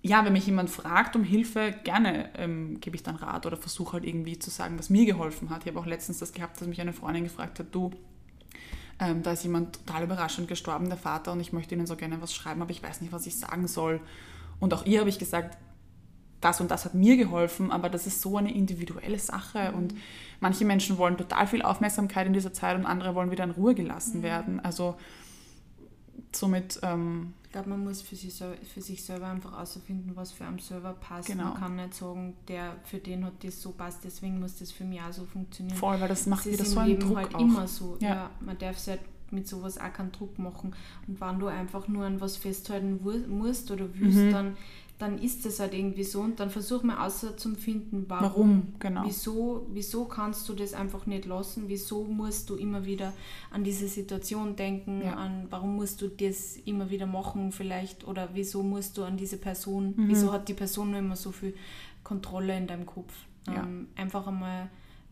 Ja, 0.00 0.24
wenn 0.24 0.32
mich 0.32 0.46
jemand 0.46 0.70
fragt 0.70 1.16
um 1.16 1.24
Hilfe, 1.24 1.74
gerne 1.84 2.30
ähm, 2.36 2.80
gebe 2.80 2.96
ich 2.96 3.02
dann 3.02 3.16
Rat 3.16 3.46
oder 3.46 3.56
versuche 3.56 3.94
halt 3.94 4.04
irgendwie 4.04 4.38
zu 4.38 4.48
sagen, 4.48 4.78
was 4.78 4.90
mir 4.90 5.04
geholfen 5.04 5.50
hat. 5.50 5.62
Ich 5.62 5.68
habe 5.68 5.78
auch 5.78 5.86
letztens 5.86 6.18
das 6.18 6.32
gehabt, 6.32 6.60
dass 6.60 6.68
mich 6.68 6.80
eine 6.80 6.92
Freundin 6.92 7.24
gefragt 7.24 7.58
hat, 7.58 7.66
du, 7.72 7.90
ähm, 9.00 9.22
da 9.22 9.32
ist 9.32 9.42
jemand 9.42 9.74
total 9.86 10.04
überraschend 10.04 10.48
gestorben, 10.48 10.88
der 10.88 10.98
Vater, 10.98 11.32
und 11.32 11.40
ich 11.40 11.52
möchte 11.52 11.74
ihnen 11.74 11.86
so 11.86 11.96
gerne 11.96 12.20
was 12.22 12.32
schreiben, 12.32 12.62
aber 12.62 12.70
ich 12.70 12.82
weiß 12.82 13.00
nicht, 13.00 13.12
was 13.12 13.26
ich 13.26 13.36
sagen 13.36 13.66
soll. 13.68 14.00
Und 14.60 14.72
auch 14.72 14.86
ihr 14.86 15.00
habe 15.00 15.08
ich 15.08 15.18
gesagt, 15.18 15.56
das 16.40 16.60
und 16.60 16.70
das 16.70 16.84
hat 16.84 16.94
mir 16.94 17.16
geholfen, 17.16 17.70
aber 17.70 17.88
das 17.88 18.06
ist 18.06 18.20
so 18.20 18.36
eine 18.36 18.54
individuelle 18.54 19.18
Sache 19.18 19.70
mhm. 19.70 19.78
und 19.78 19.94
manche 20.40 20.64
Menschen 20.64 20.98
wollen 20.98 21.16
total 21.16 21.46
viel 21.46 21.62
Aufmerksamkeit 21.62 22.26
in 22.26 22.32
dieser 22.32 22.52
Zeit 22.52 22.76
und 22.76 22.86
andere 22.86 23.14
wollen 23.14 23.30
wieder 23.30 23.44
in 23.44 23.50
Ruhe 23.50 23.74
gelassen 23.74 24.18
mhm. 24.18 24.22
werden. 24.22 24.60
Also 24.60 24.96
somit. 26.32 26.78
Ähm, 26.82 27.34
ich 27.44 27.52
glaube, 27.52 27.70
man 27.70 27.82
muss 27.82 28.02
für 28.02 28.14
sich, 28.14 28.34
für 28.34 28.80
sich 28.82 29.02
selber 29.02 29.26
einfach 29.28 29.52
herausfinden, 29.52 30.12
was 30.14 30.32
für 30.32 30.44
einen 30.44 30.58
selber 30.58 30.92
passt. 30.92 31.28
Genau. 31.28 31.44
Man 31.44 31.54
kann 31.54 31.76
nicht 31.76 31.94
sagen, 31.94 32.34
der 32.46 32.76
für 32.84 32.98
den 32.98 33.24
hat 33.24 33.42
das 33.42 33.62
so 33.62 33.70
passt, 33.70 34.04
deswegen 34.04 34.38
muss 34.38 34.58
das 34.58 34.70
für 34.70 34.84
mich 34.84 35.00
auch 35.00 35.12
so 35.12 35.24
funktionieren. 35.24 35.76
Voll, 35.76 35.98
weil 35.98 36.08
das 36.08 36.26
macht 36.26 36.44
das 36.44 36.52
wieder 36.52 36.64
so 36.66 36.78
einen 36.80 36.90
Leben 36.90 37.00
Druck 37.00 37.16
halt 37.16 37.34
auch. 37.34 37.40
immer 37.40 37.66
so. 37.66 37.96
Ja. 38.00 38.08
ja 38.08 38.30
man 38.40 38.58
darf 38.58 38.78
sich 38.78 38.90
halt 38.90 39.00
mit 39.30 39.48
sowas 39.48 39.78
auch 39.78 39.92
keinen 39.92 40.12
Druck 40.12 40.38
machen. 40.38 40.74
Und 41.06 41.20
wenn 41.20 41.38
du 41.38 41.46
einfach 41.46 41.88
nur 41.88 42.04
an 42.04 42.20
was 42.20 42.36
festhalten 42.36 43.00
musst 43.28 43.70
oder 43.70 43.86
willst, 43.94 44.18
mhm. 44.18 44.32
dann 44.32 44.56
dann 44.98 45.18
ist 45.18 45.46
es 45.46 45.60
halt 45.60 45.74
irgendwie 45.74 46.02
so 46.02 46.20
und 46.20 46.40
dann 46.40 46.50
versuch 46.50 46.82
mal 46.82 47.06
außer 47.06 47.36
zu 47.36 47.54
finden, 47.54 48.06
warum. 48.08 48.22
warum 48.22 48.74
genau. 48.80 49.02
Wieso, 49.04 49.66
wieso 49.70 50.06
kannst 50.06 50.48
du 50.48 50.54
das 50.54 50.74
einfach 50.74 51.06
nicht 51.06 51.24
lassen? 51.24 51.64
Wieso 51.68 52.02
musst 52.02 52.50
du 52.50 52.56
immer 52.56 52.84
wieder 52.84 53.12
an 53.52 53.62
diese 53.62 53.86
Situation 53.86 54.56
denken? 54.56 55.02
Ja. 55.04 55.14
An 55.14 55.46
warum 55.50 55.76
musst 55.76 56.02
du 56.02 56.08
das 56.08 56.56
immer 56.64 56.90
wieder 56.90 57.06
machen 57.06 57.52
vielleicht? 57.52 58.08
Oder 58.08 58.30
wieso 58.34 58.64
musst 58.64 58.98
du 58.98 59.04
an 59.04 59.16
diese 59.16 59.36
Person? 59.36 59.94
Mhm. 59.96 60.08
Wieso 60.08 60.32
hat 60.32 60.48
die 60.48 60.54
Person 60.54 60.92
immer 60.94 61.14
so 61.14 61.30
viel 61.30 61.54
Kontrolle 62.02 62.56
in 62.56 62.66
deinem 62.66 62.86
Kopf? 62.86 63.14
Ja. 63.46 63.62
Ähm, 63.62 63.86
einfach 63.94 64.26
einmal 64.26 64.68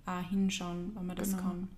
äh, 0.06 0.22
hinschauen, 0.28 0.92
wenn 0.96 1.06
man 1.06 1.16
das 1.16 1.30
genau. 1.30 1.42
kann. 1.42 1.68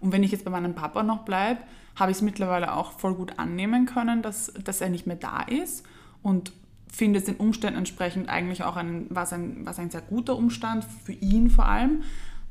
Und 0.00 0.12
wenn 0.12 0.22
ich 0.22 0.32
jetzt 0.32 0.44
bei 0.44 0.50
meinem 0.50 0.74
Papa 0.74 1.02
noch 1.02 1.24
bleibe, 1.24 1.60
habe 1.96 2.10
ich 2.10 2.18
es 2.18 2.22
mittlerweile 2.22 2.74
auch 2.74 2.92
voll 2.92 3.14
gut 3.14 3.38
annehmen 3.38 3.86
können, 3.86 4.20
dass, 4.20 4.52
dass 4.62 4.82
er 4.82 4.90
nicht 4.90 5.06
mehr 5.06 5.16
da 5.16 5.40
ist. 5.40 5.86
Und 6.22 6.52
finde 6.94 7.18
es 7.18 7.24
den 7.24 7.36
Umständen 7.36 7.78
entsprechend 7.78 8.28
eigentlich 8.28 8.62
auch 8.62 8.76
ein, 8.76 9.06
was 9.10 9.32
ein, 9.32 9.66
was 9.66 9.78
ein 9.78 9.90
sehr 9.90 10.02
guter 10.02 10.36
Umstand, 10.36 10.84
für 11.04 11.12
ihn 11.12 11.50
vor 11.50 11.66
allem. 11.66 12.02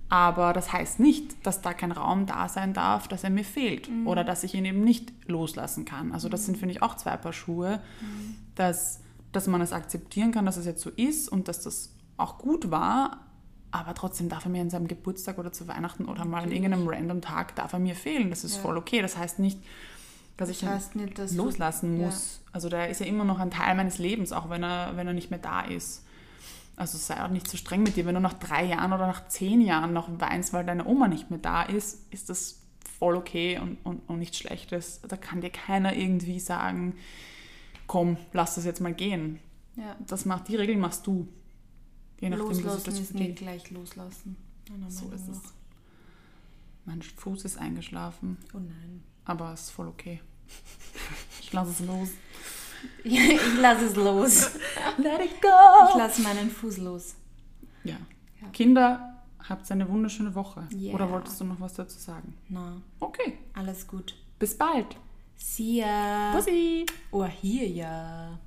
Aber 0.09 0.53
das 0.53 0.71
heißt 0.71 0.99
nicht, 0.99 1.45
dass 1.45 1.61
da 1.61 1.73
kein 1.73 1.91
Raum 1.91 2.25
da 2.25 2.47
sein 2.47 2.73
darf, 2.73 3.07
dass 3.07 3.23
er 3.23 3.29
mir 3.29 3.45
fehlt 3.45 3.89
mhm. 3.89 4.05
oder 4.05 4.23
dass 4.23 4.43
ich 4.43 4.53
ihn 4.53 4.65
eben 4.65 4.83
nicht 4.83 5.11
loslassen 5.27 5.85
kann. 5.85 6.11
Also 6.11 6.29
das 6.29 6.45
sind, 6.45 6.57
finde 6.57 6.75
ich, 6.75 6.81
auch 6.81 6.97
zwei 6.97 7.17
Paar 7.17 7.33
Schuhe, 7.33 7.79
mhm. 8.01 8.35
dass, 8.55 8.99
dass 9.31 9.47
man 9.47 9.61
es 9.61 9.73
akzeptieren 9.73 10.31
kann, 10.31 10.45
dass 10.45 10.57
es 10.57 10.65
jetzt 10.65 10.81
so 10.81 10.91
ist 10.91 11.29
und 11.29 11.47
dass 11.47 11.61
das 11.61 11.95
auch 12.17 12.37
gut 12.37 12.69
war, 12.69 13.21
aber 13.71 13.95
trotzdem 13.95 14.29
darf 14.29 14.45
er 14.45 14.51
mir 14.51 14.61
an 14.61 14.69
seinem 14.69 14.87
Geburtstag 14.87 15.39
oder 15.39 15.51
zu 15.51 15.67
Weihnachten 15.67 16.05
oder 16.05 16.25
mal 16.25 16.43
an 16.43 16.51
irgendeinem 16.51 16.87
random 16.87 17.21
Tag 17.21 17.55
darf 17.55 17.73
er 17.73 17.79
mir 17.79 17.95
fehlen. 17.95 18.29
Das 18.29 18.43
ist 18.43 18.57
ja. 18.57 18.61
voll 18.61 18.77
okay. 18.77 19.01
Das 19.01 19.17
heißt 19.17 19.39
nicht, 19.39 19.57
dass 20.37 20.49
ich 20.49 20.65
heißt 20.65 20.95
nicht, 20.95 21.19
dass 21.19 21.33
loslassen 21.33 21.97
du, 21.97 22.05
muss. 22.05 22.41
Ja. 22.43 22.49
Also 22.53 22.69
der 22.69 22.89
ist 22.89 22.99
ja 22.99 23.05
immer 23.05 23.23
noch 23.23 23.39
ein 23.39 23.51
Teil 23.51 23.75
meines 23.75 23.97
Lebens, 23.97 24.31
auch 24.31 24.49
wenn 24.49 24.63
er, 24.63 24.95
wenn 24.95 25.07
er 25.07 25.13
nicht 25.13 25.29
mehr 25.29 25.39
da 25.39 25.61
ist. 25.61 26.03
Also 26.75 26.97
sei 26.97 27.23
auch 27.23 27.29
nicht 27.29 27.47
so 27.47 27.57
streng 27.57 27.83
mit 27.83 27.95
dir. 27.95 28.05
Wenn 28.05 28.15
du 28.15 28.21
nach 28.21 28.33
drei 28.33 28.65
Jahren 28.65 28.93
oder 28.93 29.05
nach 29.05 29.27
zehn 29.27 29.61
Jahren 29.61 29.93
noch 29.93 30.09
weinst, 30.19 30.53
weil 30.53 30.65
deine 30.65 30.85
Oma 30.85 31.07
nicht 31.07 31.29
mehr 31.29 31.39
da 31.39 31.63
ist, 31.63 32.11
ist 32.11 32.29
das 32.29 32.61
voll 32.97 33.15
okay 33.15 33.59
und, 33.59 33.77
und, 33.83 34.01
und 34.09 34.19
nichts 34.19 34.37
Schlechtes. 34.37 35.01
Da 35.07 35.17
kann 35.17 35.41
dir 35.41 35.51
keiner 35.51 35.95
irgendwie 35.95 36.39
sagen, 36.39 36.95
komm, 37.85 38.17
lass 38.31 38.55
das 38.55 38.65
jetzt 38.65 38.81
mal 38.81 38.93
gehen. 38.93 39.39
Ja. 39.75 39.95
Das 40.07 40.25
macht 40.25 40.47
die 40.47 40.55
Regeln 40.55 40.79
machst 40.79 41.05
du. 41.05 41.27
Je 42.19 42.29
nachdem, 42.29 42.47
loslassen 42.47 42.83
das 42.85 42.99
ist 42.99 43.13
nicht 43.13 43.35
gleich 43.35 43.69
loslassen. 43.69 44.37
So 44.87 45.11
ist 45.11 45.27
es. 45.27 45.41
Mein 46.85 47.01
Fuß 47.01 47.45
ist 47.45 47.57
eingeschlafen. 47.57 48.37
Oh 48.53 48.59
nein. 48.59 49.03
Aber 49.25 49.53
es 49.53 49.61
ist 49.63 49.69
voll 49.71 49.87
okay. 49.87 50.21
Ich 51.41 51.51
lasse 51.53 51.71
es 51.71 51.79
los. 51.79 52.09
ich 53.03 53.57
lasse 53.59 53.85
es 53.85 53.95
los. 53.95 54.51
Let 54.97 55.21
it 55.23 55.41
go. 55.41 55.47
Ich 55.89 55.95
lasse 55.95 56.21
meinen 56.21 56.49
Fuß 56.49 56.77
los. 56.77 57.15
Ja. 57.83 57.95
ja. 58.41 58.47
Kinder, 58.51 59.23
habt 59.47 59.69
eine 59.71 59.87
wunderschöne 59.87 60.33
Woche. 60.35 60.67
Ja. 60.71 60.93
Oder 60.93 61.09
wolltest 61.09 61.39
du 61.39 61.45
noch 61.45 61.59
was 61.59 61.73
dazu 61.73 61.97
sagen? 61.99 62.35
Na, 62.49 62.81
Okay, 62.99 63.37
alles 63.53 63.87
gut. 63.87 64.15
bis 64.39 64.57
bald. 64.57 64.97
See 65.35 65.77
ya. 65.79 66.31
Bussi. 66.33 66.85
Oh, 67.11 67.25
hier 67.25 67.67
ja. 67.67 68.39